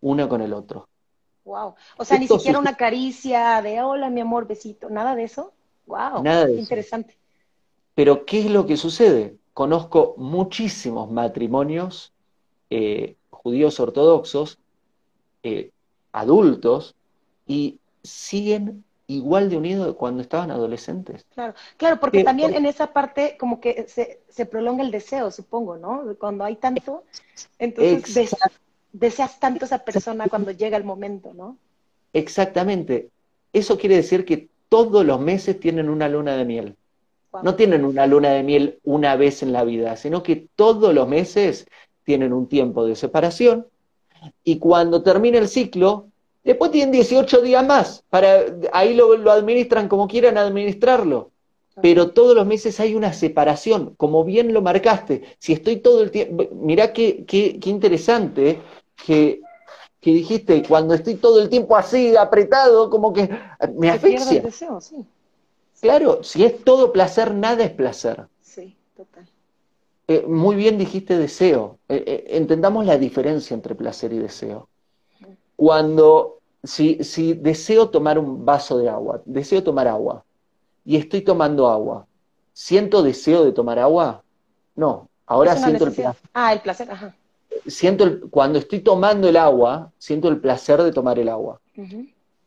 [0.00, 0.88] uno con el otro.
[1.44, 1.74] Wow.
[1.96, 5.52] O sea, ni siquiera una caricia de hola, mi amor, besito, nada de eso.
[5.86, 6.22] Wow.
[6.22, 7.16] Nada de Interesante.
[7.94, 9.36] Pero ¿qué es lo que sucede?
[9.54, 12.12] Conozco muchísimos matrimonios
[12.68, 14.58] eh, judíos ortodoxos,
[15.44, 15.70] eh,
[16.12, 16.96] adultos,
[17.46, 21.24] y siguen igual de unidos cuando estaban adolescentes.
[21.34, 26.02] Claro, claro, porque también en esa parte como que se, prolonga el deseo, supongo, ¿no?
[26.18, 27.04] Cuando hay tanto,
[27.58, 28.34] entonces
[28.92, 31.56] deseas tanto a esa persona cuando llega el momento, ¿no?
[32.12, 33.10] Exactamente.
[33.52, 36.76] Eso quiere decir que todos los meses tienen una luna de miel.
[37.42, 41.06] No tienen una luna de miel una vez en la vida, sino que todos los
[41.06, 41.66] meses
[42.04, 43.66] tienen un tiempo de separación
[44.42, 46.08] y cuando termina el ciclo,
[46.46, 51.30] después tienen 18 días más, para, ahí lo, administran como quieran administrarlo.
[51.82, 55.24] Pero todos los meses hay una separación, como bien lo marcaste.
[55.38, 58.62] Si estoy todo el tiempo, mirá qué, qué, interesante
[59.04, 59.42] que,
[60.00, 63.28] que dijiste, cuando estoy todo el tiempo así, apretado, como que
[63.74, 64.40] me asfixia.
[64.40, 65.04] deseo, sí.
[65.80, 68.26] Claro, si es todo placer, nada es placer.
[68.40, 69.28] Sí, total.
[70.08, 71.78] Eh, muy bien dijiste deseo.
[71.88, 74.68] Eh, eh, entendamos la diferencia entre placer y deseo.
[75.56, 76.35] Cuando,
[76.66, 80.24] si, si deseo tomar un vaso de agua, deseo tomar agua,
[80.84, 82.06] y estoy tomando agua,
[82.52, 84.22] ¿siento deseo de tomar agua?
[84.74, 86.28] No, ahora siento el placer.
[86.34, 87.14] Ah, el placer, ajá.
[87.66, 91.60] Siento el, cuando estoy tomando el agua, siento el placer de tomar el agua.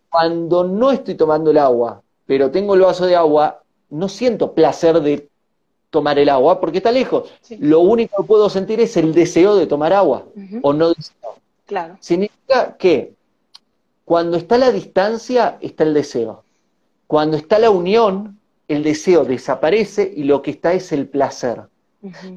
[0.09, 5.01] Cuando no estoy tomando el agua, pero tengo el vaso de agua, no siento placer
[5.01, 5.29] de
[5.89, 7.31] tomar el agua porque está lejos.
[7.59, 10.25] Lo único que puedo sentir es el deseo de tomar agua
[10.61, 11.15] o no deseo.
[11.65, 11.97] Claro.
[11.99, 13.13] Significa que
[14.09, 16.43] cuando está la distancia está el deseo.
[17.05, 21.61] Cuando está la unión, el deseo desaparece y lo que está es el placer.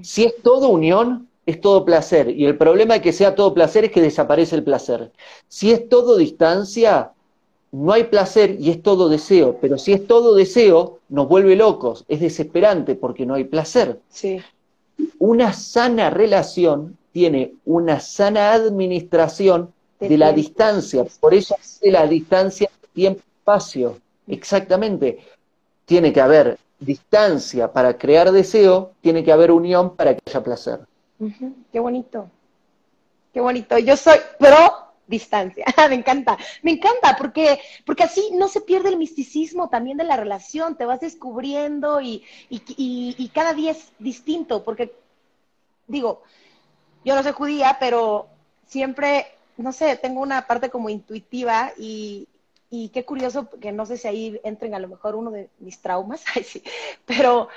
[0.02, 2.28] Si es todo unión, es todo placer.
[2.28, 5.12] Y el problema de que sea todo placer es que desaparece el placer.
[5.48, 7.12] Si es todo distancia,
[7.70, 12.04] no hay placer y es todo deseo, pero si es todo deseo, nos vuelve locos,
[12.06, 13.98] es desesperante porque no hay placer.
[14.10, 14.42] Sí.
[15.18, 19.72] Una sana relación tiene una sana administración
[20.08, 25.18] de, la distancia, por eso es la distancia tiempo-espacio, exactamente.
[25.84, 30.80] tiene que haber distancia para crear deseo, tiene que haber unión para que haya placer.
[31.72, 32.28] Qué bonito.
[33.32, 33.78] Qué bonito.
[33.78, 35.64] Yo soy pro distancia.
[35.88, 40.16] me encanta, me encanta, porque, porque así no se pierde el misticismo también de la
[40.16, 44.92] relación, te vas descubriendo y, y, cada día es distinto, porque
[45.86, 46.22] digo,
[47.04, 48.26] yo no soy judía, pero
[48.66, 52.28] siempre, no sé, tengo una parte como intuitiva y,
[52.70, 55.80] y qué curioso, que no sé si ahí entren a lo mejor uno de mis
[55.80, 56.24] traumas,
[57.06, 57.48] pero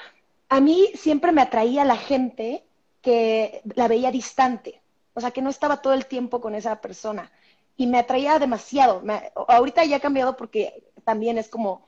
[0.49, 2.63] a mí siempre me atraía la gente
[3.01, 4.81] que la veía distante,
[5.13, 7.31] o sea, que no estaba todo el tiempo con esa persona
[7.77, 9.03] y me atraía demasiado.
[9.47, 11.85] ahorita ya ha cambiado porque también es como,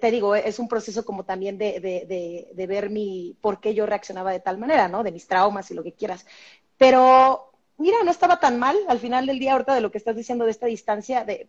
[0.00, 3.86] te digo, es un proceso como también de, de, de, ver mi, por qué yo
[3.86, 5.02] reaccionaba de tal manera, ¿no?
[5.02, 6.26] De mis traumas y lo que quieras.
[6.76, 10.16] Pero, mira, no estaba tan mal al final del día, ahorita de lo que estás
[10.16, 11.48] diciendo de esta distancia, de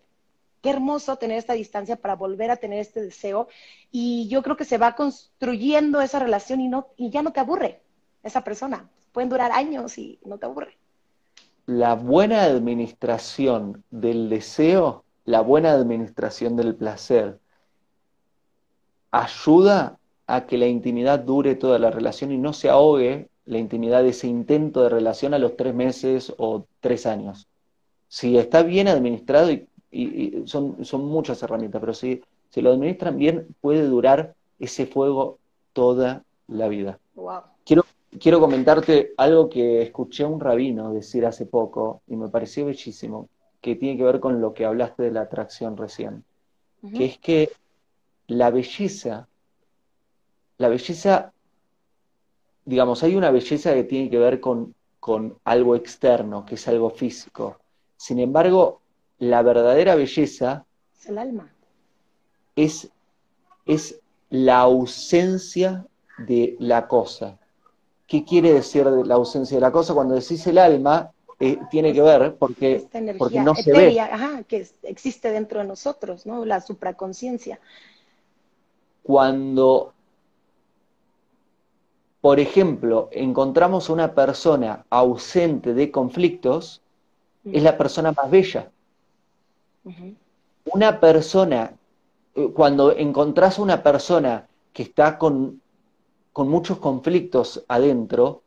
[0.62, 3.48] qué hermoso tener esta distancia para volver a tener este deseo.
[3.92, 7.40] Y yo creo que se va construyendo esa relación y, no, y ya no te
[7.40, 7.82] aburre
[8.24, 8.90] esa persona.
[9.12, 10.78] Pueden durar años y no te aburre
[11.68, 17.40] la buena administración del deseo, la buena administración del placer,
[19.12, 24.04] ayuda a que la intimidad dure toda la relación y no se ahogue la intimidad
[24.04, 27.48] de ese intento de relación a los tres meses o tres años.
[28.08, 33.48] Si está bien administrado, y, son, son, muchas herramientas, pero si, si lo administran bien,
[33.62, 35.40] puede durar ese fuego
[35.74, 37.00] toda la vida.
[37.66, 37.84] Quiero
[38.20, 43.30] quiero comentarte algo que escuché a un rabino decir hace poco y me pareció bellísimo,
[43.62, 46.24] que tiene que ver con lo que hablaste de la atracción recién,
[46.96, 47.52] que es que
[48.28, 49.28] la belleza,
[50.58, 51.34] la belleza,
[52.68, 56.90] digamos, hay una belleza que tiene que ver con, con algo externo, que es algo
[56.90, 57.58] físico.
[57.96, 58.82] Sin embargo,
[59.20, 60.66] la verdadera belleza
[61.00, 61.50] es el alma.
[62.58, 62.90] Es,
[63.66, 65.86] es la ausencia
[66.18, 67.40] de la cosa.
[68.06, 69.94] ¿Qué quiere decir la ausencia de la cosa?
[69.94, 72.86] Cuando decís el alma, eh, tiene que ver porque,
[73.18, 73.98] porque no se ve.
[74.02, 76.44] Ajá, que existe dentro de nosotros, ¿no?
[76.44, 77.62] La supraconciencia.
[79.04, 79.94] Cuando,
[82.22, 86.82] por ejemplo, encontramos una persona ausente de conflictos,
[87.46, 88.72] es la persona más bella.
[90.66, 91.74] Una persona,
[92.36, 95.62] eh, cuando encontrás una persona que está con
[96.38, 98.44] con muchos conflictos adentro,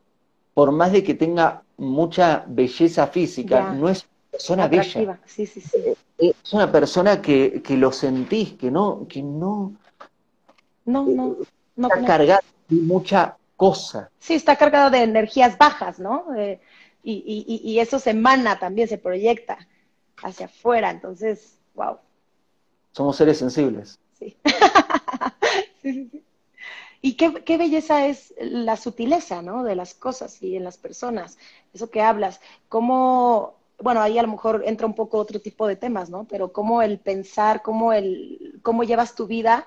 [0.54, 5.20] por más de que tenga mucha belleza física, no es una persona bella.
[5.26, 5.76] Sí, sí, sí.
[5.76, 9.72] Eh, eh, es una persona que, que, lo sentís, que no, que no.
[10.84, 11.36] No, no.
[11.74, 14.10] no está cargada de mucha cosa.
[14.18, 16.34] Sí, está cargado de energías bajas, ¿no?
[16.34, 16.58] Eh,
[17.02, 19.68] y, y, y, eso se emana también, se proyecta
[20.22, 20.90] hacia afuera.
[20.90, 21.98] Entonces, wow.
[22.92, 24.00] Somos seres sensibles.
[24.18, 24.34] sí,
[25.82, 26.24] sí, sí.
[27.02, 29.62] Y qué, belleza es la sutileza, ¿no?
[29.62, 31.36] De las cosas y en las personas,
[31.74, 35.76] eso que hablas, cómo, bueno, ahí a lo mejor entra un poco otro tipo de
[35.76, 36.24] temas, ¿no?
[36.24, 39.66] Pero cómo el pensar, cómo, el, cómo llevas tu vida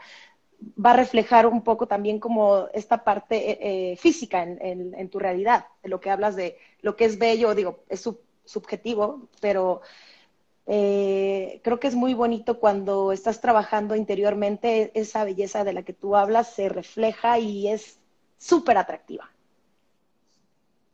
[0.83, 3.57] va a reflejar un poco también como esta parte eh,
[3.91, 7.55] eh, física en, en, tu realidad, de lo que hablas de lo que es bello,
[7.55, 8.07] digo, es
[8.45, 9.81] subjetivo, pero
[10.65, 15.93] eh, creo que es muy bonito cuando estás trabajando interiormente, esa belleza de la que
[15.93, 17.99] tú hablas se refleja y es
[18.37, 19.29] súper atractiva.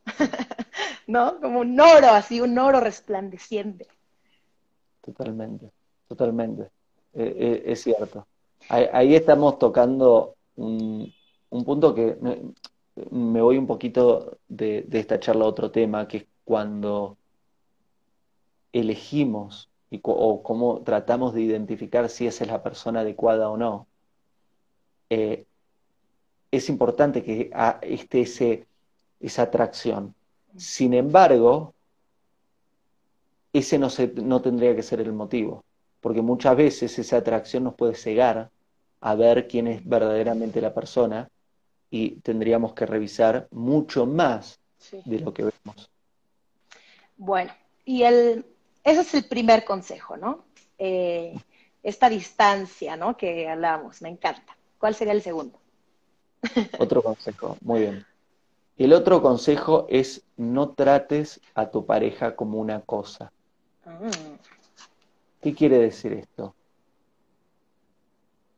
[1.06, 1.40] ¿No?
[1.40, 3.86] Como un oro, así, un oro resplandeciente.
[5.00, 5.70] Totalmente,
[6.08, 6.70] totalmente.
[7.12, 8.26] Es cierto.
[8.72, 11.12] Ahí, estamos tocando un,
[11.64, 12.16] punto que
[13.10, 17.18] me, voy un poquito de, de esta charla a otro tema, que es cuando
[18.72, 23.88] elegimos y o cómo tratamos de identificar si esa es la persona adecuada o no,
[25.10, 25.46] eh,
[26.52, 27.50] es importante que
[27.82, 28.68] esté ese,
[29.18, 30.14] esa atracción.
[30.56, 31.74] Sin embargo,
[33.52, 35.64] ese no, se, no tendría que ser el motivo,
[36.00, 38.48] porque muchas veces esa atracción nos puede cegar
[39.00, 41.28] a ver quién es verdaderamente la persona
[41.90, 44.60] y tendríamos que revisar mucho más
[45.04, 45.90] de lo que vemos.
[47.16, 47.52] Bueno,
[47.84, 48.46] y el,
[48.84, 50.44] ese es el primer consejo, ¿no?
[50.78, 51.34] Eh,
[51.82, 53.16] esta distancia, ¿no?
[53.16, 54.56] Que hablamos, me encanta.
[54.78, 55.58] ¿Cuál sería el segundo?
[56.78, 58.06] Otro consejo, muy bien.
[58.78, 63.30] El otro consejo es no trates a tu pareja como una cosa.
[63.84, 64.10] Ah.
[65.42, 66.54] ¿Qué quiere decir esto?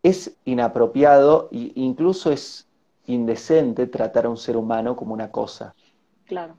[0.03, 2.66] Es inapropiado e incluso es
[3.07, 5.74] indecente tratar a un ser humano como una cosa.
[6.26, 6.57] Claro.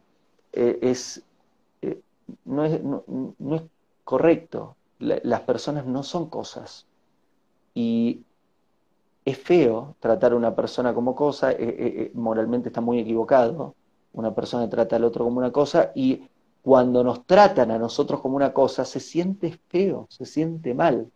[0.54, 1.24] Eh, es
[2.46, 3.64] no es, no, es
[4.04, 4.76] correcto.
[5.00, 6.86] las personas no son cosas.
[7.74, 8.22] Y
[9.26, 13.74] es feo tratar a una persona como cosa, eh, eh, eh, moralmente está muy equivocado,
[14.14, 16.24] una persona trata al otro como una cosa y
[16.62, 21.10] cuando nos tratan a nosotros como una cosa, se siente feo, se siente mal.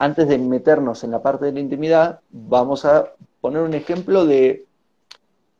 [0.00, 4.64] Antes de meternos en la parte de la intimidad, vamos a poner un ejemplo de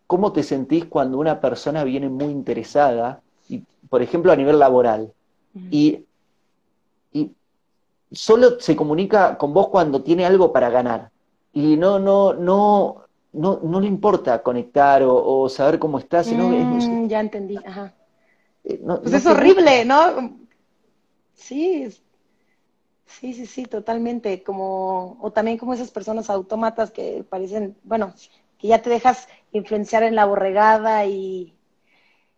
[0.07, 3.21] cómo te sentís cuando una persona viene muy interesada,
[3.51, 5.13] y, por ejemplo, a nivel laboral,
[5.71, 6.07] y,
[7.13, 7.33] y
[8.13, 11.11] solo se comunica con vos cuando tiene algo para ganar.
[11.53, 16.29] Y no, no, no, no, no le importa conectar o, saber cómo estás.
[16.29, 17.93] Sino mm, ya entendí, ajá.
[18.65, 20.35] Eh, pues es horrible, ¿no?
[21.35, 21.89] Sí,
[23.11, 24.43] sí, sí, sí, totalmente.
[24.43, 28.15] Como, o también como esas personas autómatas que parecen, bueno,
[28.59, 31.55] que ya te dejas influenciar en la borregada y,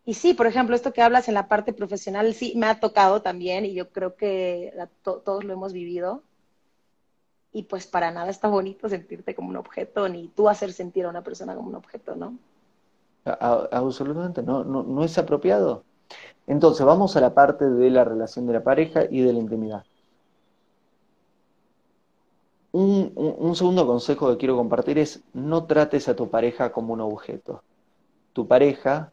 [0.04, 3.22] y sí, por ejemplo, esto que hablas en la parte profesional, sí, me ha tocado
[3.22, 6.22] también y yo creo que todos lo hemos vivido.
[7.52, 11.10] Y pues para nada está bonito sentirte como un objeto, ni tú hacer sentir a
[11.10, 12.38] una persona como un objeto, ¿no?
[13.24, 15.84] absolutamente, no, no, no es apropiado.
[16.46, 19.84] Entonces, vamos a la parte de la relación de la pareja y de la intimidad.
[22.72, 27.62] Un, segundo consejo que quiero compartir es no trates a tu pareja como un objeto.
[28.32, 29.12] Tu pareja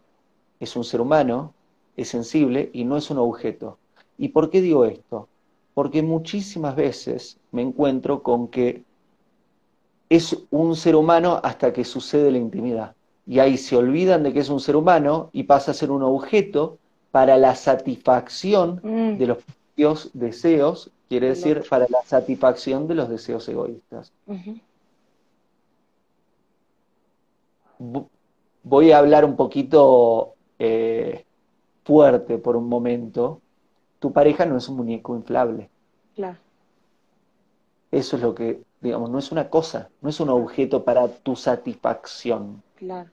[0.61, 1.53] es un ser humano,
[1.97, 3.77] es sensible y no es un objeto.
[4.17, 5.27] ¿Y por qué digo esto?
[5.73, 8.83] Porque muchísimas veces me encuentro con que
[10.09, 12.95] es un ser humano hasta que sucede la intimidad.
[13.27, 16.01] Y ahí se olvidan de que es un ser humano y pasa a ser un
[16.01, 16.77] objeto
[17.11, 19.17] para la satisfacción mm.
[19.17, 19.37] de los
[19.79, 24.11] propios deseos, quiere decir para la satisfacción de los deseos egoístas.
[28.63, 31.25] Voy a hablar un poquito eh,
[31.85, 33.39] fuerte por un momento.
[33.99, 35.69] Tu pareja no es un muñeco inflable.
[36.15, 36.37] Claro.
[37.91, 41.37] Eso es lo que, digamos, no es una cosa, no es un objeto para tu
[41.37, 42.61] satisfacción.
[42.75, 43.09] Claro.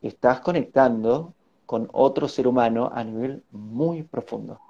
[0.00, 1.32] Estás conectando
[1.66, 4.60] con otro ser humano a nivel muy profundo.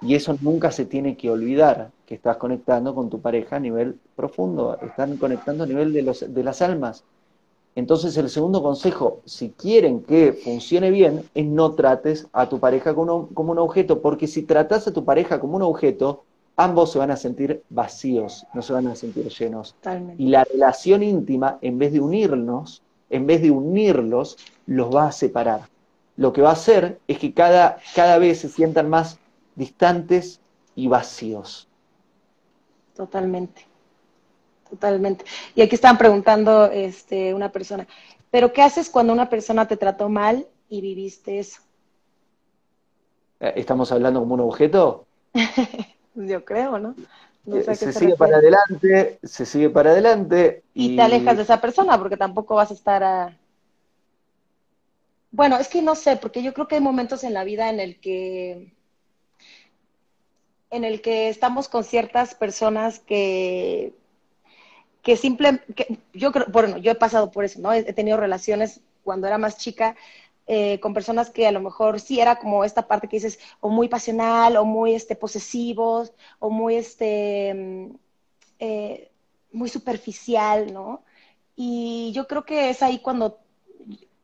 [0.00, 3.98] Y eso nunca se tiene que olvidar, que estás conectando con tu pareja a nivel
[4.16, 7.04] profundo, están conectando a nivel de, los, de las almas.
[7.74, 12.94] Entonces el segundo consejo, si quieren que funcione bien, es no trates a tu pareja
[12.94, 16.24] como, como un objeto, porque si tratas a tu pareja como un objeto,
[16.56, 19.74] ambos se van a sentir vacíos, no se van a sentir llenos.
[20.18, 24.36] Y la relación íntima, en vez de unirnos, en vez de unirlos,
[24.66, 25.72] los va a separar
[26.16, 29.18] lo que va a hacer es que cada, cada vez se sientan más
[29.54, 30.40] distantes
[30.74, 31.68] y vacíos.
[32.94, 33.66] Totalmente,
[34.68, 35.24] totalmente.
[35.54, 37.86] Y aquí estaban preguntando este, una persona,
[38.30, 41.60] ¿pero qué haces cuando una persona te trató mal y viviste eso?
[43.40, 45.06] Eh, ¿Estamos hablando como un objeto?
[46.14, 46.94] Yo creo, ¿no?
[47.64, 50.62] Se, sigue para adelante, se sigue para adelante.
[50.74, 53.36] y, te alejas de esa persona porque tampoco vas a estar a,
[55.32, 57.80] bueno, es que no sé, porque yo creo que hay momentos en la vida en
[57.80, 58.74] el que
[60.72, 63.94] en el que estamos con ciertas personas que
[65.02, 67.72] que simple que yo creo, bueno, yo he pasado por eso, ¿no?
[67.72, 69.96] He, tenido relaciones cuando era más chica
[70.46, 73.68] eh, con personas que a lo mejor sí era como esta parte que dices, o
[73.68, 77.96] muy pasional, o muy este posesivos, o muy este mm,
[78.60, 79.10] eh,
[79.52, 81.02] muy superficial, ¿no?
[81.56, 83.38] Y yo creo que es ahí cuando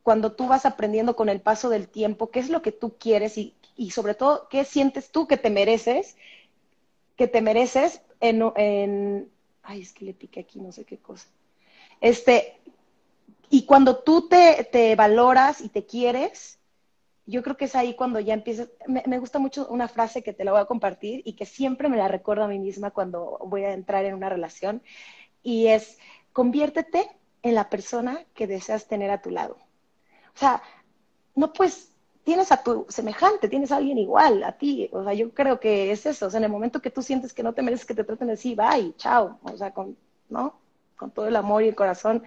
[0.08, 3.36] cuando tú vas aprendiendo con el paso del tiempo qué es lo que tú quieres
[3.36, 3.54] y,
[3.90, 6.16] sobre todo qué sientes tú que te mereces,
[7.18, 9.28] que te mereces en,
[9.64, 11.28] ay, es que le piqué aquí no sé qué cosa.
[12.00, 12.60] Este,
[13.50, 16.60] y cuando tú te, te valoras y te quieres,
[17.26, 20.32] yo creo que es ahí cuando ya empiezas, me, me, gusta mucho una frase que
[20.32, 23.38] te la voy a compartir y que siempre me la recuerdo a mí misma cuando
[23.44, 24.80] voy a entrar en una relación,
[25.42, 25.98] y es,
[26.32, 27.10] conviértete
[27.42, 29.56] en la persona que deseas tener a tu lado.
[30.34, 30.62] O sea,
[31.34, 31.92] no pues
[32.28, 34.90] tienes a tu semejante, tienes a alguien igual a ti.
[34.92, 36.26] O sea, yo creo que es eso.
[36.26, 38.28] O sea, en el momento que tú sientes que no te mereces que te traten
[38.28, 39.38] así, bye, chao.
[39.44, 39.96] O sea, con,
[40.28, 40.52] ¿no?
[40.98, 42.22] Con todo el amor y el corazón.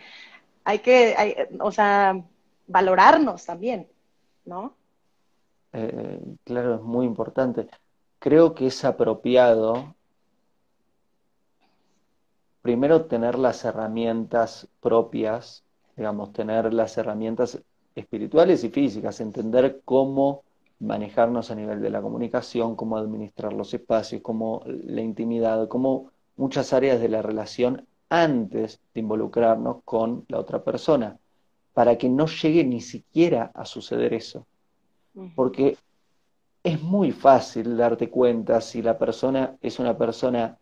[0.63, 2.19] Hay que, o sea,
[2.65, 3.87] valorarnos también,
[4.43, 4.73] ¿no?
[5.71, 7.67] Eh, claro, es muy importante.
[8.17, 9.93] Creo que es apropiado
[12.63, 15.63] primero tener las herramientas propias,
[15.95, 17.61] digamos, tener las herramientas
[17.95, 20.43] espirituales y físicas, entender cómo
[20.79, 26.73] manejarnos a nivel de la comunicación, cómo administrar los espacios, cómo la intimidad, cómo muchas
[26.73, 31.17] áreas de la relación antes de involucrarnos con la otra persona,
[31.73, 34.45] para que no llegue ni siquiera a suceder eso.
[35.35, 35.77] Porque
[36.63, 40.57] es muy fácil darte cuenta si la persona es una persona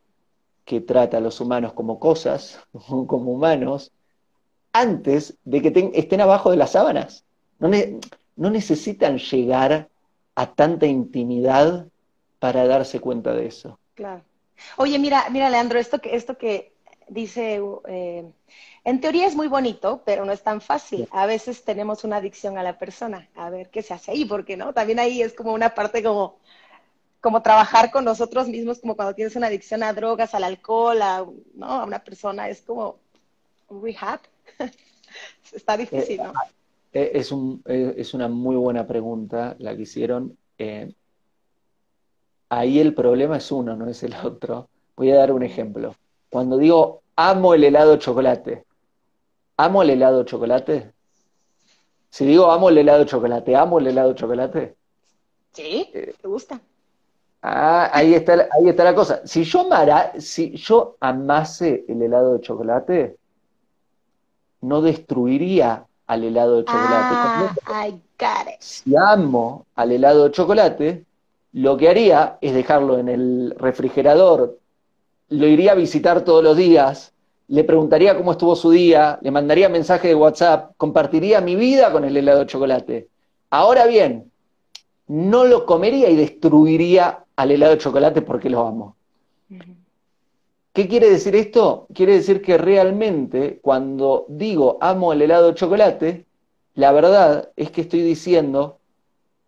[0.66, 2.60] que trata a los humanos como cosas,
[3.08, 3.92] como humanos,
[4.80, 7.24] antes de que estén abajo de las sábanas.
[7.60, 7.70] No,
[8.36, 9.90] no necesitan llegar
[10.36, 11.88] a tanta intimidad
[12.40, 13.78] para darse cuenta de eso.
[13.96, 14.22] Claro.
[14.78, 16.74] Oye, mira, mira, Leandro, esto que, esto que
[17.10, 18.32] dice, eh,
[18.84, 21.08] en teoría es muy bonito, pero no es tan fácil.
[21.12, 23.28] A veces tenemos una adicción a la persona.
[23.36, 26.38] A ver qué se hace ahí, porque no, también ahí es como una parte como,
[27.20, 31.26] como trabajar con nosotros mismos, como cuando tienes una adicción a drogas, al alcohol, a,
[31.56, 31.66] ¿no?
[31.66, 32.98] a una persona, es como
[33.68, 34.20] un rehab.
[35.54, 36.30] Está difícil, ¿no?
[36.30, 40.38] Eh, eh, es, un, es una muy buena pregunta la que hicieron
[42.50, 44.70] ahí el problema es uno, no es el otro.
[44.96, 45.96] Voy a dar un ejemplo.
[46.30, 48.66] Cuando digo amo el helado de chocolate,
[49.58, 50.94] ¿amo el helado de chocolate?
[52.10, 54.76] Si digo amo el helado de chocolate, ¿amo el helado de chocolate?
[55.54, 56.60] Sí, eh, ¿te gusta?
[57.42, 59.26] Ah, ahí está, ahí está la cosa.
[59.26, 63.18] Si yo, amara, si yo amase el helado de chocolate,
[64.62, 67.60] no destruiría al helado de chocolate.
[67.66, 68.60] Ah, I got it.
[68.60, 71.06] Si amo al helado de chocolate,
[71.54, 74.58] lo que haría es dejarlo en el refrigerador,
[75.30, 77.14] lo iría a visitar todos los días,
[77.48, 82.04] le preguntaría cómo estuvo su día, le mandaría mensaje de WhatsApp, compartiría mi vida con
[82.04, 83.08] el helado de chocolate.
[83.50, 84.32] Ahora bien,
[85.08, 88.96] no lo comería y destruiría al helado de chocolate porque lo amo.
[90.74, 91.88] ¿Qué quiere decir esto?
[91.94, 96.26] Quiere decir que realmente cuando digo amo el helado de chocolate,
[96.76, 98.80] la verdad es que estoy diciendo,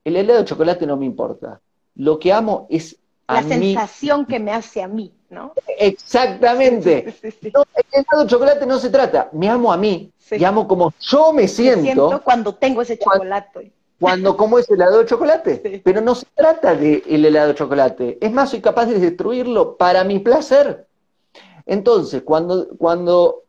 [0.04, 1.62] el helado de chocolate no me importa
[1.96, 2.98] lo que amo es
[3.28, 5.54] a la sensación que me hace a mí, ¿no?
[5.78, 7.14] Exactamente.
[7.24, 11.32] el helado de chocolate no se trata, me amo a mí, me amo como yo
[11.32, 11.78] me siento.
[11.78, 13.72] Me siento cuando tengo ese chocolate.
[14.00, 15.82] Cuando, como ese helado de chocolate.
[15.86, 18.18] Pero no se trata del el helado de chocolate.
[18.20, 20.88] Es más, soy capaz de destruirlo para mi placer.
[21.66, 23.44] Entonces, cuando, cuando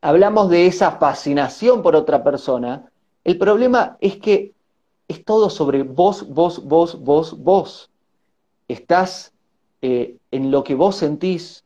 [0.00, 2.90] hablamos de esa fascinación por otra persona,
[3.24, 4.52] el problema es que
[5.08, 7.90] es todo sobre vos, vos, vos, vos, vos.
[8.68, 9.32] Estás
[9.82, 11.64] eh, en lo que vos sentís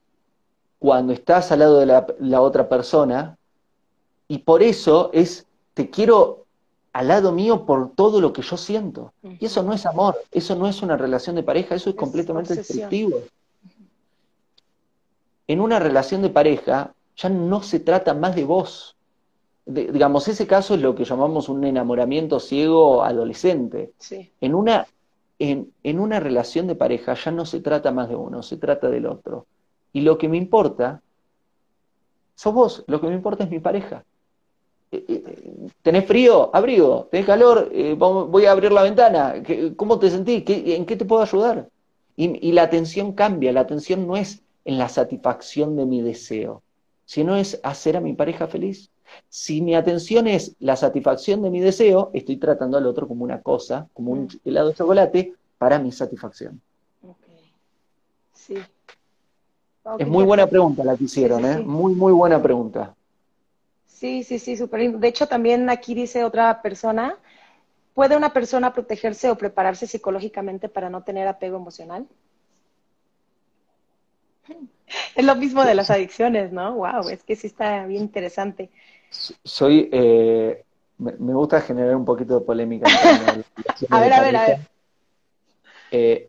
[0.79, 3.37] cuando estás al lado de la, otra persona
[4.29, 6.47] y por eso es, te quiero
[6.93, 9.13] al lado mío por todo lo que yo siento.
[9.23, 12.55] Y eso no es amor, eso no es una relación de pareja, eso es, completamente
[12.55, 13.21] destructivo.
[15.51, 18.95] En una relación de pareja ya no se trata más de vos,
[19.67, 23.91] digamos, ese caso es lo que llamamos un enamoramiento ciego adolescente.
[24.41, 24.87] En, una,
[25.41, 28.89] en, en, una relación de pareja ya no se trata más de uno, se trata
[28.91, 29.47] del otro.
[29.93, 31.03] Y lo que me importa,
[32.37, 34.05] sos vos, lo que me importa es mi pareja.
[34.93, 36.55] Eh, eh, ¿Tenés frío?
[36.55, 37.09] Abrigo.
[37.11, 37.71] ¿Tenés calor?
[37.73, 39.35] Eh, voy a abrir la ventana.
[39.75, 40.45] ¿Cómo te sentís?
[40.47, 41.69] ¿En qué te puedo ayudar?
[42.15, 46.63] Y, y la atención cambia, la atención no es en la satisfacción de mi deseo,
[47.05, 48.89] sino es hacer a mi pareja feliz.
[49.29, 53.43] Si mi atención es la satisfacción de mi deseo, estoy tratando al otro como una
[53.43, 54.49] cosa, como un mm.
[54.49, 56.61] helado de chocolate, para mi satisfacción.
[58.33, 58.55] Sí.
[59.99, 61.59] es muy buena pregunta la que hicieron, ¿eh?
[61.59, 62.95] Muy, muy buena pregunta.
[63.89, 64.99] Sí, sí, sí, súper lindo.
[64.99, 67.17] De hecho, también aquí dice otra persona,
[67.93, 72.07] ¿puede una persona protegerse o prepararse psicológicamente para no tener apego emocional?
[75.15, 76.75] Es lo mismo de las adicciones, ¿no?
[76.75, 78.71] Wow, es que sí está bien interesante
[79.11, 80.65] soy, eh,
[80.99, 82.89] me, gusta generar un poquito de polémica.
[83.91, 84.59] a ver, a ver, a ver.
[85.91, 86.29] Eh,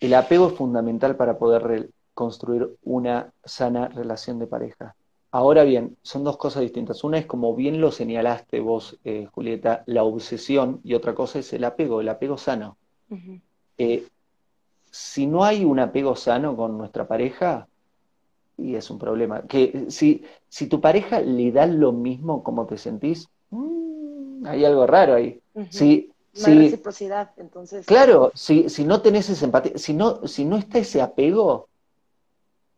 [0.00, 4.96] el apego es fundamental para poder construir una sana relación de pareja.
[5.30, 7.04] Ahora bien, son dos cosas distintas.
[7.04, 11.52] Una es, como bien lo señalaste vos, eh, Julieta, la obsesión, y otra cosa es
[11.52, 12.76] el apego, el apego sano.
[14.92, 17.66] Si no hay un apego sano con nuestra pareja,
[18.58, 19.42] y es un problema.
[19.42, 24.86] Que si, si tu pareja le da lo mismo como te sentís, mm, hay algo
[24.86, 25.40] raro ahí.
[25.70, 27.86] si, no hay reciprocidad, entonces.
[27.86, 31.68] Claro, si, si no tenés ese empatía, si no, si no está ese apego,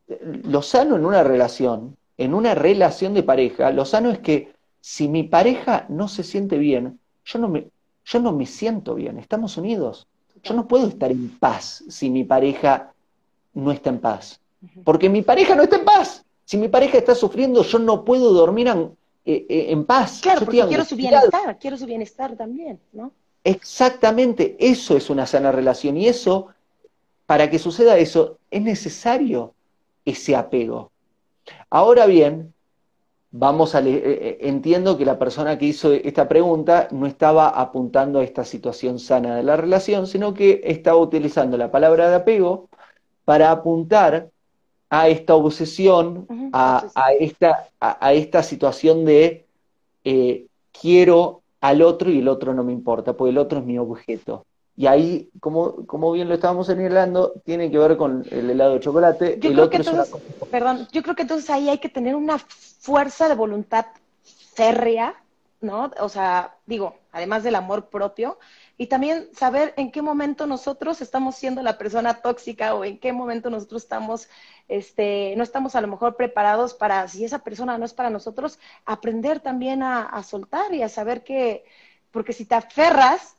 [0.07, 5.09] lo sano en una relación, en una relación de pareja, lo sano es que si
[5.09, 7.71] mi pareja no se siente bien, yo no me,
[8.05, 10.07] yo no me siento bien, estamos unidos.
[10.45, 12.93] Yo no puedo estar en paz si mi pareja
[13.55, 14.41] no está en paz.
[14.85, 16.25] Porque mi pareja no está en paz.
[16.45, 20.21] Si mi pareja está sufriendo, yo no puedo dormir en, eh, eh, paz.
[20.23, 23.13] Claro, porque quiero su bienestar, quiero su bienestar también, ¿no?
[23.43, 26.49] Exactamente, eso es una sana relación y eso,
[27.27, 29.53] para que suceda eso, es necesario
[30.05, 30.91] ese apego.
[31.69, 32.54] Ahora bien,
[33.37, 38.25] vamos a eh, entiendo que la persona que hizo esta pregunta no estaba apuntando a
[38.25, 42.69] esta situación sana de la relación, sino que estaba utilizando la palabra de apego
[43.25, 44.31] para apuntar
[44.89, 46.87] a esta obsesión, a,
[47.19, 49.47] esta, a, esta situación de
[50.05, 53.79] eh, quiero al otro y el otro no me importa, porque el otro es mi
[53.79, 54.47] objeto.
[54.77, 58.81] Y ahí, como, como bien lo estábamos señalando, tiene que ver con el helado de
[58.81, 59.39] chocolate.
[59.41, 60.15] Yo creo que entonces,
[60.51, 63.87] perdón, yo creo que entonces ahí hay que tener una fuerza de voluntad
[64.55, 65.15] férrea,
[65.61, 65.93] ¿no?
[66.01, 68.39] O sea, digo, además del amor propio,
[68.77, 73.13] y también saber en qué momento nosotros estamos siendo la persona tóxica o en qué
[73.13, 74.29] momento nosotros estamos,
[74.67, 78.59] este, no estamos a lo mejor preparados para, si esa persona no es para nosotros,
[78.85, 81.65] aprender también a, a soltar y a saber que,
[82.11, 83.37] porque si te aferras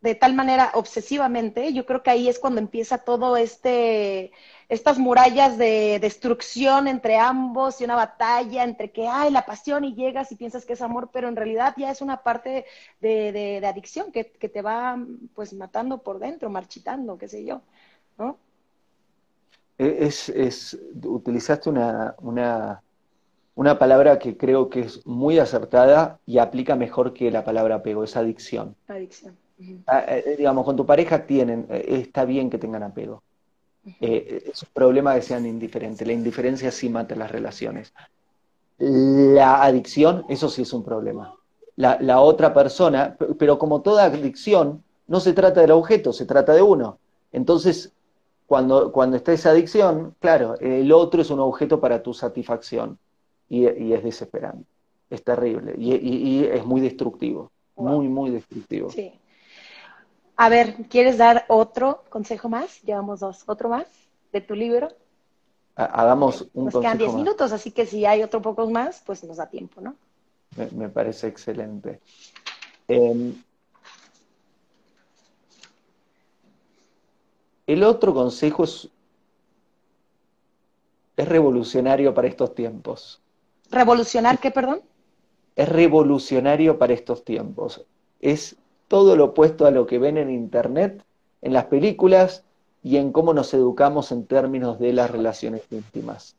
[0.00, 4.32] de tal manera obsesivamente, yo creo que ahí es cuando empieza todo este,
[4.70, 9.94] estas murallas de destrucción entre ambos y una batalla entre que hay la pasión y
[9.94, 12.64] llegas y piensas que es amor, pero en realidad ya es una parte
[13.00, 14.98] de, adicción que, te va
[15.34, 17.60] pues matando por dentro, marchitando, qué sé yo,
[18.16, 18.38] ¿no?
[19.76, 22.82] E, es, utilizaste una, una,
[23.54, 28.02] una palabra que creo que es muy acertada y aplica mejor que la palabra apego,
[28.02, 28.74] es adicción.
[28.88, 29.36] Adicción.
[29.86, 33.22] Ah, eh, digamos, con tu pareja tienen, eh, está bien que tengan apego.
[34.00, 36.06] Eh, es un problema que sean indiferentes.
[36.06, 37.92] La indiferencia sí mata las relaciones.
[38.78, 41.34] La adicción, eso sí es un problema.
[41.76, 46.60] La, otra persona, pero como toda adicción, no se trata del objeto, se trata de
[46.60, 46.98] uno.
[47.32, 47.92] Entonces,
[48.46, 52.98] cuando, cuando está esa adicción, claro, el otro es un objeto para tu satisfacción
[53.48, 54.66] y, es desesperante,
[55.08, 58.90] es terrible y, es muy destructivo, muy, muy destructivo.
[58.90, 59.19] Sí.
[60.42, 62.80] A ver, ¿quieres dar otro consejo más?
[62.80, 63.42] Llevamos dos.
[63.44, 63.86] ¿Otro más
[64.32, 64.88] de tu libro?
[65.74, 69.36] Hagamos un Nos quedan diez minutos, así que si hay otro poco más, pues nos
[69.36, 69.96] da tiempo, ¿no?
[70.72, 72.00] Me, parece excelente.
[72.88, 73.34] Em,
[77.66, 78.88] el otro consejo es,
[81.18, 83.20] es revolucionario para estos tiempos.
[83.70, 84.80] ¿Revolucionar qué, perdón?
[85.54, 87.84] Es revolucionario para estos tiempos.
[88.22, 88.56] Es
[88.90, 91.04] todo lo opuesto a lo que ven en Internet,
[91.42, 92.42] en las películas
[92.82, 96.34] y en cómo nos educamos en términos de las relaciones íntimas.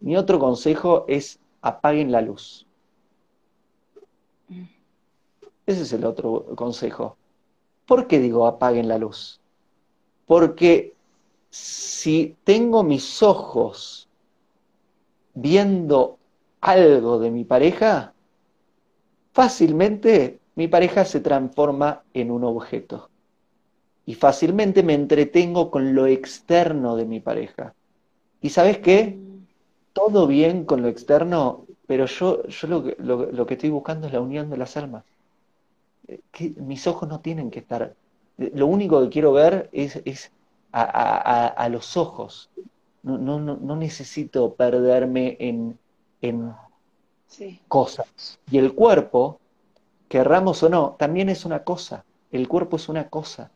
[0.00, 2.66] Mi otro consejo es apaguen la luz.
[5.64, 7.16] Ese es el otro consejo.
[7.86, 9.40] ¿Por qué digo apaguen la luz?
[10.26, 10.94] Porque
[11.48, 14.06] si tengo mis ojos
[15.32, 16.18] viendo
[16.60, 18.12] algo de mi pareja,
[19.32, 23.10] fácilmente mi pareja se transforma en un objeto.
[24.06, 27.74] Y fácilmente me entretengo con lo externo de mi pareja.
[28.40, 29.18] ¿Y sabes qué?
[29.92, 34.12] Todo bien con lo externo, pero yo, yo lo, que, lo, que estoy buscando es
[34.12, 35.04] la unión de las almas.
[36.08, 36.20] Eh,
[36.56, 37.94] mis ojos no tienen que estar.
[38.38, 40.32] Eh, lo único que quiero ver es, es
[40.72, 42.50] a, los ojos.
[43.02, 45.78] No, no, no, necesito perderme en,
[46.22, 46.54] en
[47.68, 48.38] cosas.
[48.50, 49.38] Y el cuerpo
[50.08, 52.04] querramos o no, también es una cosa.
[52.32, 53.50] El cuerpo es una cosa.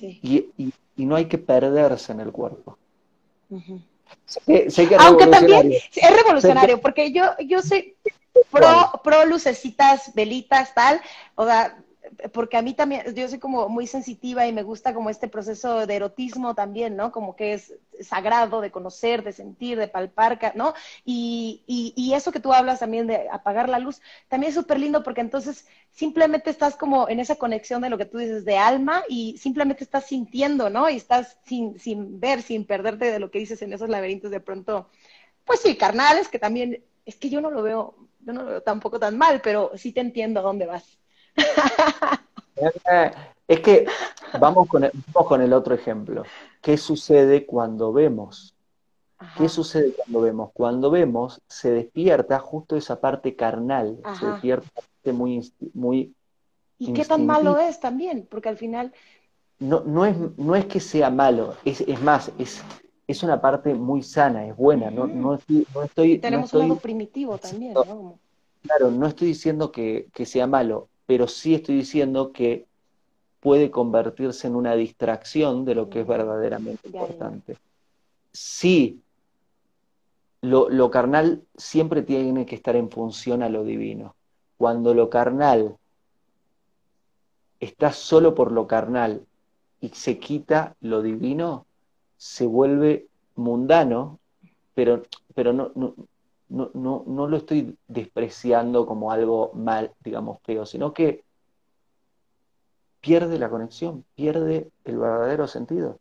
[0.00, 0.48] Y,
[0.96, 2.78] no hay que perderse en el cuerpo.
[4.98, 7.96] Aunque también es revolucionario, porque yo, yo soy
[8.50, 11.00] pro, pro lucecitas, velitas, tal.
[11.34, 11.82] O sea,
[12.32, 15.86] porque a mí también, yo soy como muy sensitiva y me gusta como este proceso
[15.86, 17.12] de erotismo también, ¿no?
[17.12, 20.74] Como que es sagrado de conocer, de sentir, de palpar, ¿no?
[21.04, 25.02] Y, y, eso que tú hablas también de apagar la luz, también es súper lindo
[25.02, 29.04] porque entonces simplemente estás como en esa conexión de lo que tú dices de alma
[29.08, 30.90] y simplemente estás sintiendo, ¿no?
[30.90, 34.40] Y estás sin, sin ver, sin perderte de lo que dices en esos laberintos de
[34.40, 34.90] pronto,
[35.44, 38.62] pues sí, carnales, que también, es que yo no lo veo, yo no lo veo
[38.62, 41.01] tampoco tan mal, pero sí te entiendo a dónde vas.
[43.48, 43.86] Es que
[44.40, 46.22] vamos con, el, con el otro ejemplo.
[46.62, 48.54] ¿Qué sucede cuando vemos?
[49.36, 50.50] ¿Qué sucede cuando vemos?
[50.52, 54.68] Cuando vemos, se despierta justo esa parte carnal, se despierta
[55.04, 56.14] muy, muy
[56.78, 58.26] ¿Y qué tan malo es también?
[58.28, 58.92] Porque al final...
[59.58, 62.64] No, no, es, no es que sea malo, es, es más, es,
[63.06, 64.90] es una parte muy sana, es buena.
[64.90, 68.18] no, no, estoy, Tenemos un lado primitivo también, ¿no?
[68.62, 72.64] Claro, no estoy diciendo que, que sea malo, pero sí estoy diciendo que
[73.38, 77.58] puede convertirse en una distracción de lo que es verdaderamente importante.
[78.32, 79.02] Sí,
[80.40, 84.16] lo, lo, carnal siempre tiene que estar en función a lo divino.
[84.56, 85.76] Cuando lo carnal
[87.60, 89.26] está solo por lo carnal
[89.82, 91.66] y se quita lo divino,
[92.16, 94.18] se vuelve mundano,
[94.72, 95.02] pero,
[95.34, 95.94] pero no, no,
[96.52, 101.24] no, no lo estoy despreciando como algo mal, digamos, feo, sino que
[103.02, 105.98] pierde la conexión, pierde el verdadero sentido.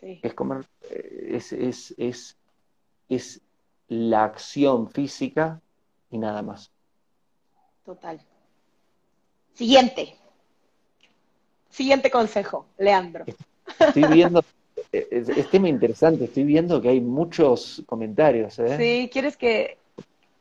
[0.00, 2.36] es comer, eh, es, es, es,
[3.08, 3.40] es
[3.88, 5.60] la acción física
[6.10, 6.70] y nada más.
[7.84, 8.20] Total.
[9.54, 10.14] Siguiente.
[11.70, 13.24] Siguiente consejo, Leandro.
[13.78, 14.44] Estoy viendo,
[14.92, 18.58] es, tema interesante, estoy viendo que hay muchos comentarios.
[18.58, 18.76] ¿eh?
[18.76, 19.76] Sí, ¿quieres que,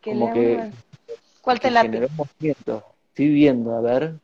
[0.02, 0.72] que Como que,
[1.41, 2.08] ¿Cuál te late?
[3.10, 4.16] Estoy viendo, a ver.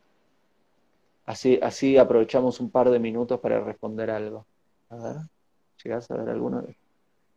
[1.25, 4.45] Así, así aprovechamos un par de minutos para responder algo.
[4.89, 5.15] A ver,
[5.83, 6.65] ¿llegás a ver alguno?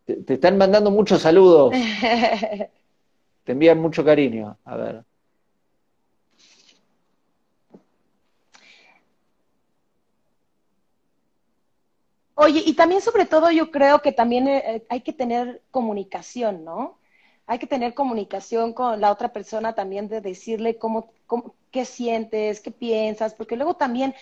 [0.05, 1.72] Te, te están mandando muchos saludos.
[3.45, 4.57] te envían mucho cariño.
[4.64, 5.05] A ver.
[12.39, 16.99] Oye, y también sobre todo yo creo que también eh, hay que tener comunicación, ¿no?
[17.47, 21.12] Hay que tener comunicación con la otra persona también de decirle cómo,
[21.70, 24.14] qué sientes, qué piensas, porque luego también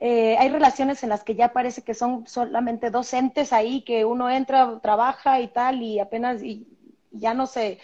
[0.00, 4.04] eh, hay relaciones en las que ya parece que son solamente dos entes ahí, que
[4.04, 6.66] uno entra, trabaja y tal, y apenas y
[7.12, 7.78] ya no se,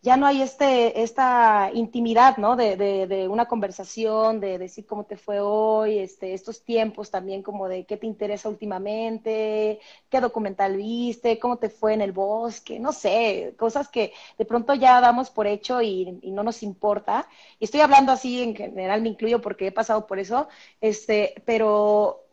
[0.00, 2.54] ya no hay este, esta intimidad, ¿no?
[2.56, 7.68] De, de, una conversación, de decir cómo te fue hoy, este, estos tiempos también como
[7.68, 12.92] de qué te interesa últimamente, qué documental viste, cómo te fue en el bosque, no
[12.92, 17.28] sé, cosas que de pronto ya damos por hecho y, no nos importa.
[17.58, 20.48] Y estoy hablando así en general, me incluyo porque he pasado por eso,
[20.80, 22.27] este, pero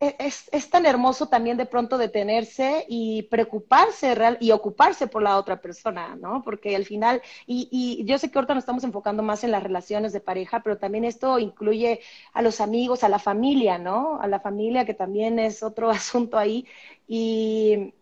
[0.00, 5.38] es, es, tan hermoso también de pronto detenerse y preocuparse real, y ocuparse por la
[5.38, 6.42] otra persona, ¿no?
[6.44, 9.62] Porque al final, y, y, yo sé que ahorita nos estamos enfocando más en las
[9.62, 12.00] relaciones de pareja, pero también esto incluye
[12.34, 14.20] a los amigos, a la familia, ¿no?
[14.20, 16.66] A la familia, que también es otro asunto ahí.
[17.08, 17.94] Y,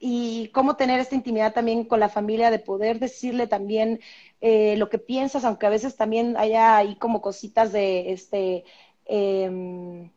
[0.00, 4.00] y cómo tener esta intimidad también con la familia, de poder decirle también
[4.40, 8.64] eh, lo que piensas, aunque a veces también haya ahí como cositas de, este,
[9.06, 10.10] eh,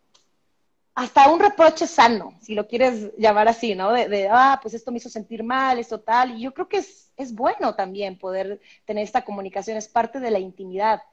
[0.98, 3.92] hasta un reproche sano, si lo quieres llamar así, ¿no?
[3.92, 6.32] De, ah, pues esto me hizo sentir mal, esto tal.
[6.32, 10.40] Y yo creo que es, bueno también poder tener esta comunicación, es parte de la
[10.40, 11.04] intimidad.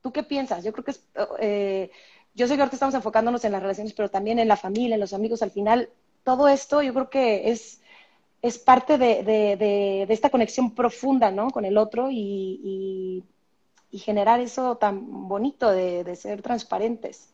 [0.00, 0.64] ¿Tú qué piensas?
[0.64, 1.04] Yo creo que es,
[1.40, 1.90] eh,
[2.32, 5.00] yo sé que ahorita estamos enfocándonos en las relaciones, pero también en la familia, en
[5.00, 5.42] los amigos.
[5.42, 5.90] Al final,
[6.24, 7.82] todo esto yo creo que es,
[8.40, 11.50] es parte de, de, de, esta conexión profunda, ¿no?
[11.50, 12.16] Con el otro y,
[12.64, 13.24] y,
[13.90, 17.31] y generar eso tan bonito de ser transparentes.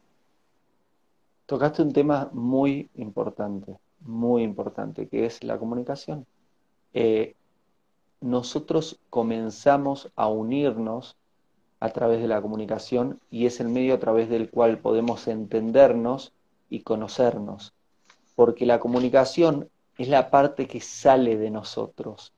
[1.49, 6.27] Tocaste un tema muy importante, muy importante, que es la comunicación.
[6.93, 7.37] Eh,
[8.21, 11.17] nosotros comenzamos a unirnos
[11.81, 16.35] a través de la comunicación y es el medio a través del cual podemos entendernos
[16.69, 17.73] y conocernos,
[18.37, 22.35] porque la comunicación es la parte que sale de nosotros.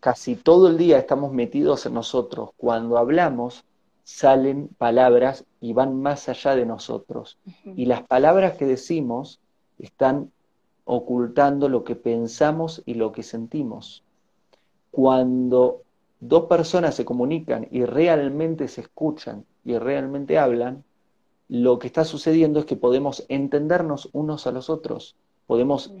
[0.00, 2.50] Casi todo el día estamos metidos en nosotros.
[2.58, 3.64] Cuando hablamos,
[4.10, 7.38] salen palabras y van más allá de nosotros.
[7.64, 9.40] Y las palabras que decimos
[9.78, 10.32] están
[10.84, 14.02] ocultando lo que pensamos y lo que sentimos.
[14.90, 15.82] Cuando
[16.18, 20.82] dos personas se comunican y realmente se escuchan y realmente hablan,
[21.48, 25.14] lo que está sucediendo es que podemos entendernos unos a los otros,
[25.46, 25.94] podemos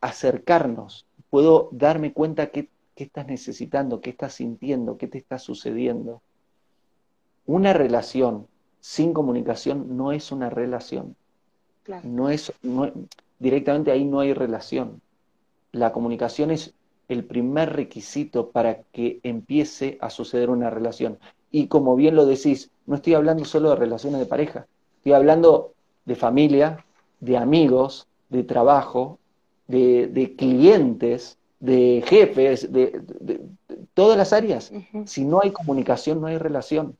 [0.00, 6.22] acercarnos, puedo darme cuenta qué, qué estás necesitando, qué estás sintiendo, qué te está sucediendo.
[7.50, 8.46] Una relación
[8.78, 11.16] sin comunicación no es una relación.
[12.04, 12.52] No es,
[13.40, 15.00] directamente ahí no hay relación.
[15.72, 16.74] La comunicación es
[17.08, 21.18] el primer requisito para que empiece a suceder una relación.
[21.50, 25.74] Y como bien lo decís, no estoy hablando solo de relaciones de pareja, estoy hablando
[26.04, 26.86] de familia,
[27.18, 29.18] de amigos, de trabajo,
[29.66, 33.02] de, clientes, de jefes, de,
[33.94, 34.70] todas las áreas.
[35.06, 36.96] Si no hay comunicación, no hay relación.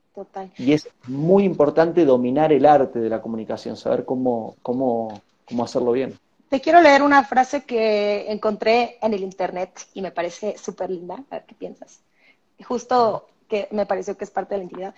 [0.57, 5.93] Y es muy importante dominar el arte de la comunicación, saber cómo, cómo, cómo hacerlo
[5.93, 6.19] bien.
[6.49, 11.23] Te quiero leer una frase que encontré en el internet y me parece súper linda.
[11.31, 12.01] A ver qué piensas.
[12.67, 14.95] Justo que me pareció que es parte de la intimidad.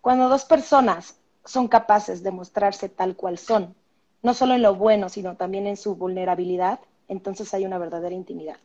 [0.00, 3.74] Cuando dos personas son capaces de mostrarse tal cual son,
[4.22, 8.56] no solo en lo bueno, sino también en su vulnerabilidad, entonces hay una verdadera intimidad.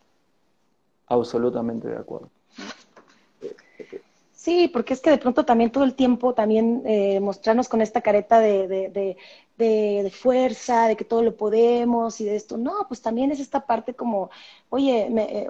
[1.08, 2.30] Absolutamente de acuerdo.
[4.44, 8.02] Sí, porque es que de pronto también todo el tiempo también eh, mostrarnos con esta
[8.02, 9.18] careta de, de,
[9.58, 12.58] de, fuerza, de que todo lo podemos y de esto.
[12.58, 14.32] No, pues también es esta parte como,
[14.70, 15.50] oye, me, eh,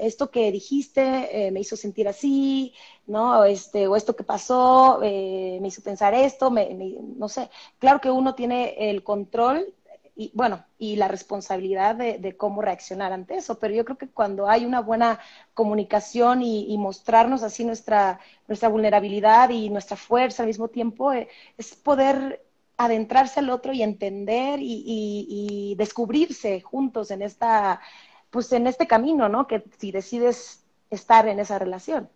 [0.00, 2.72] esto que dijiste eh, me hizo sentir así,
[3.06, 3.44] ¿no?
[3.44, 6.74] Este, o esto que pasó me hizo pensar esto, me,
[7.16, 7.50] no sé.
[7.78, 9.74] Claro que uno tiene el control
[10.20, 13.58] y bueno, y la responsabilidad de, cómo reaccionar ante eso.
[13.58, 15.18] Pero yo creo que cuando hay una buena
[15.54, 21.74] comunicación y, mostrarnos así nuestra, nuestra vulnerabilidad y nuestra fuerza al mismo tiempo, eh, es
[21.74, 22.44] poder
[22.76, 27.80] adentrarse al otro y entender y, descubrirse juntos en esta,
[28.28, 29.46] pues en este camino, ¿no?
[29.46, 32.10] Que si decides estar en esa relación,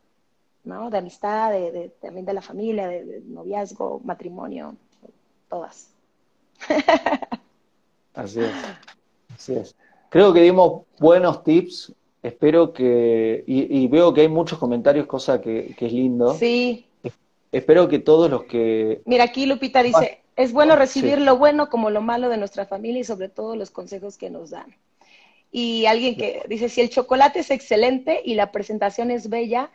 [0.64, 0.90] ¿no?
[0.90, 4.76] De amistad, de, también de la familia, de, noviazgo, matrimonio,
[5.48, 5.88] todas.
[8.14, 8.52] Así es,
[9.34, 9.76] así es.
[10.08, 11.92] Creo que dimos buenos tips.
[12.22, 16.34] Espero que, y, veo que hay muchos comentarios, cosa que, que es lindo.
[16.34, 16.86] Sí.
[17.52, 19.02] Espero que todos los que...
[19.04, 23.00] Mira, aquí Lupita dice, es bueno recibir lo bueno como lo malo de nuestra familia
[23.00, 24.74] y sobre todo los consejos que nos dan.
[25.52, 29.70] Y alguien que dice, si el chocolate es excelente y la presentación es bella,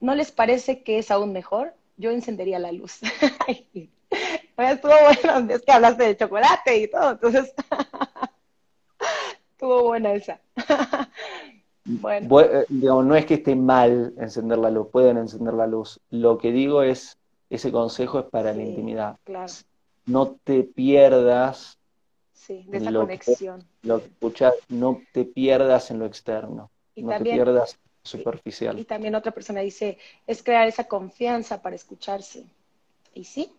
[0.00, 1.74] ¿no les parece que es aún mejor?
[1.98, 3.00] Yo encendería la luz.
[4.56, 4.92] estuvo
[5.22, 7.54] bueno, es que hablaste de chocolate y todo, entonces
[9.52, 10.40] estuvo buena esa.
[11.84, 12.40] bueno.
[12.40, 16.00] Eh, no es que esté mal encender la luz, pueden encender la luz.
[16.10, 19.16] Lo que digo es, ese consejo es para la intimidad.
[19.24, 19.46] Claro
[20.10, 21.78] no te pierdas
[22.32, 23.64] sí, de esa conexión.
[23.82, 28.78] lo que escuchas, no te pierdas en lo externo, no te pierdas superficial.
[28.78, 32.44] Y, también otra persona dice, es crear esa confianza para escucharse.
[33.14, 33.52] Y sí,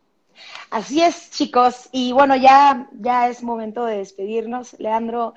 [0.69, 1.89] así es, chicos.
[1.91, 4.79] Y bueno, ya, ya es momento de despedirnos.
[4.79, 5.33] Leandro,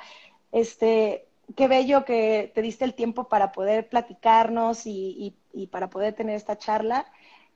[0.53, 1.27] este,
[1.57, 5.37] qué bello que te diste el tiempo para poder platicarnos y,
[5.71, 7.07] para poder tener esta charla.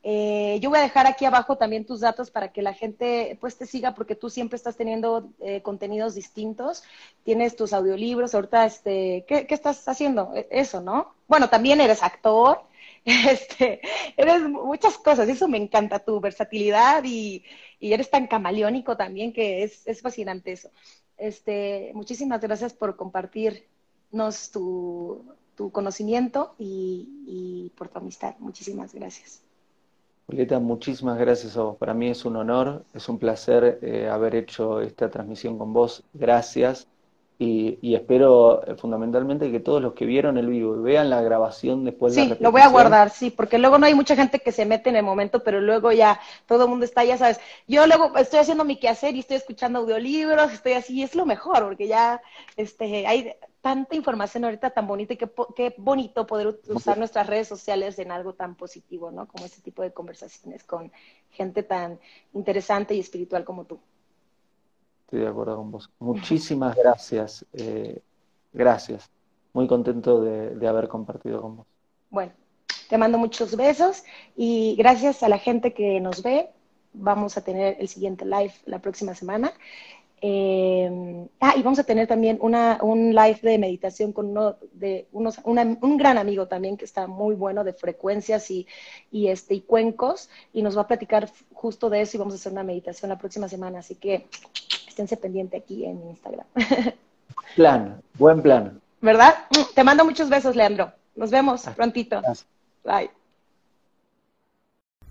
[0.04, 3.58] Eh, yo voy a dejar aquí abajo también tus datos para que la gente pues
[3.58, 6.84] te siga porque tú siempre estás teniendo eh, contenidos distintos,
[7.24, 10.32] tienes tus audiolibros, ahorita este, ¿qué, estás haciendo?
[10.36, 11.14] E, eso, ¿no?
[11.26, 12.62] Bueno, también eres actor,
[13.30, 13.80] este,
[14.16, 17.42] eres muchas cosas, eso me encanta, tu versatilidad y,
[17.80, 20.70] eres tan camaleónico también que es, fascinante eso.
[21.16, 25.24] Este, muchísimas gracias por compartirnos tu,
[25.72, 28.34] conocimiento y, por tu amistad.
[28.40, 29.42] Muchísimas gracias.
[30.26, 31.76] Julieta, muchísimas gracias a vos.
[31.78, 36.04] Para mí es un honor, es un placer eh, haber hecho esta transmisión con vos.
[36.12, 36.86] Gracias.
[37.40, 41.84] Y, espero eh, fundamentalmente que todos los que vieron el vivo y vean la grabación
[41.84, 44.40] después de la Sí, lo voy a guardar, sí, porque luego no hay mucha gente
[44.40, 47.38] que se mete en el momento, pero luego ya todo el mundo está, ya sabes.
[47.68, 51.26] Yo luego estoy haciendo mi quehacer y estoy escuchando audiolibros, estoy así, y es lo
[51.26, 52.20] mejor, porque ya
[52.56, 57.46] este, hay tanta información ahorita tan bonita y qué, qué bonito poder usar nuestras redes
[57.46, 59.28] sociales en algo tan positivo, ¿no?
[59.28, 60.90] Como este tipo de conversaciones con
[61.30, 62.00] gente tan
[62.34, 63.78] interesante y espiritual como tú.
[65.08, 65.90] Estoy de acuerdo con vos.
[66.00, 67.42] Muchísimas gracias.
[67.54, 68.02] Eh,
[68.52, 69.08] gracias.
[69.54, 71.66] Muy contento de, haber compartido con vos.
[72.10, 72.32] Bueno,
[72.90, 74.04] te mando muchos besos
[74.36, 76.50] y gracias a la gente que nos ve.
[76.92, 79.50] Vamos a tener el siguiente live la próxima semana.
[80.20, 85.40] Eh, ah, y vamos a tener también un live de meditación con uno de unos,
[85.42, 88.50] un gran amigo también que está muy bueno de frecuencias
[89.10, 92.52] este, y cuencos, y nos va a platicar justo de eso y vamos a hacer
[92.52, 94.26] una meditación la próxima semana, así que
[94.98, 96.46] esténse pendiente aquí en Instagram.
[97.54, 98.80] Plan, buen plan.
[99.00, 99.34] ¿Verdad?
[99.74, 100.92] Te mando muchos besos, Leandro.
[101.14, 102.20] Nos vemos prontito.
[102.84, 103.10] Bye.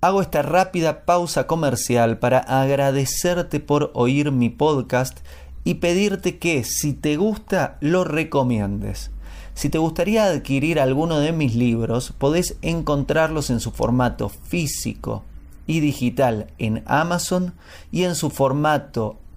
[0.02, 5.20] Hago esta rápida pausa comercial para agradecerte por oír mi podcast
[5.64, 9.12] y pedirte que si te gusta lo recomiendes.
[9.54, 15.24] Si te gustaría adquirir alguno de mis libros, podés encontrarlos en su formato físico
[15.66, 17.54] y digital en Amazon
[17.92, 19.18] y en su formato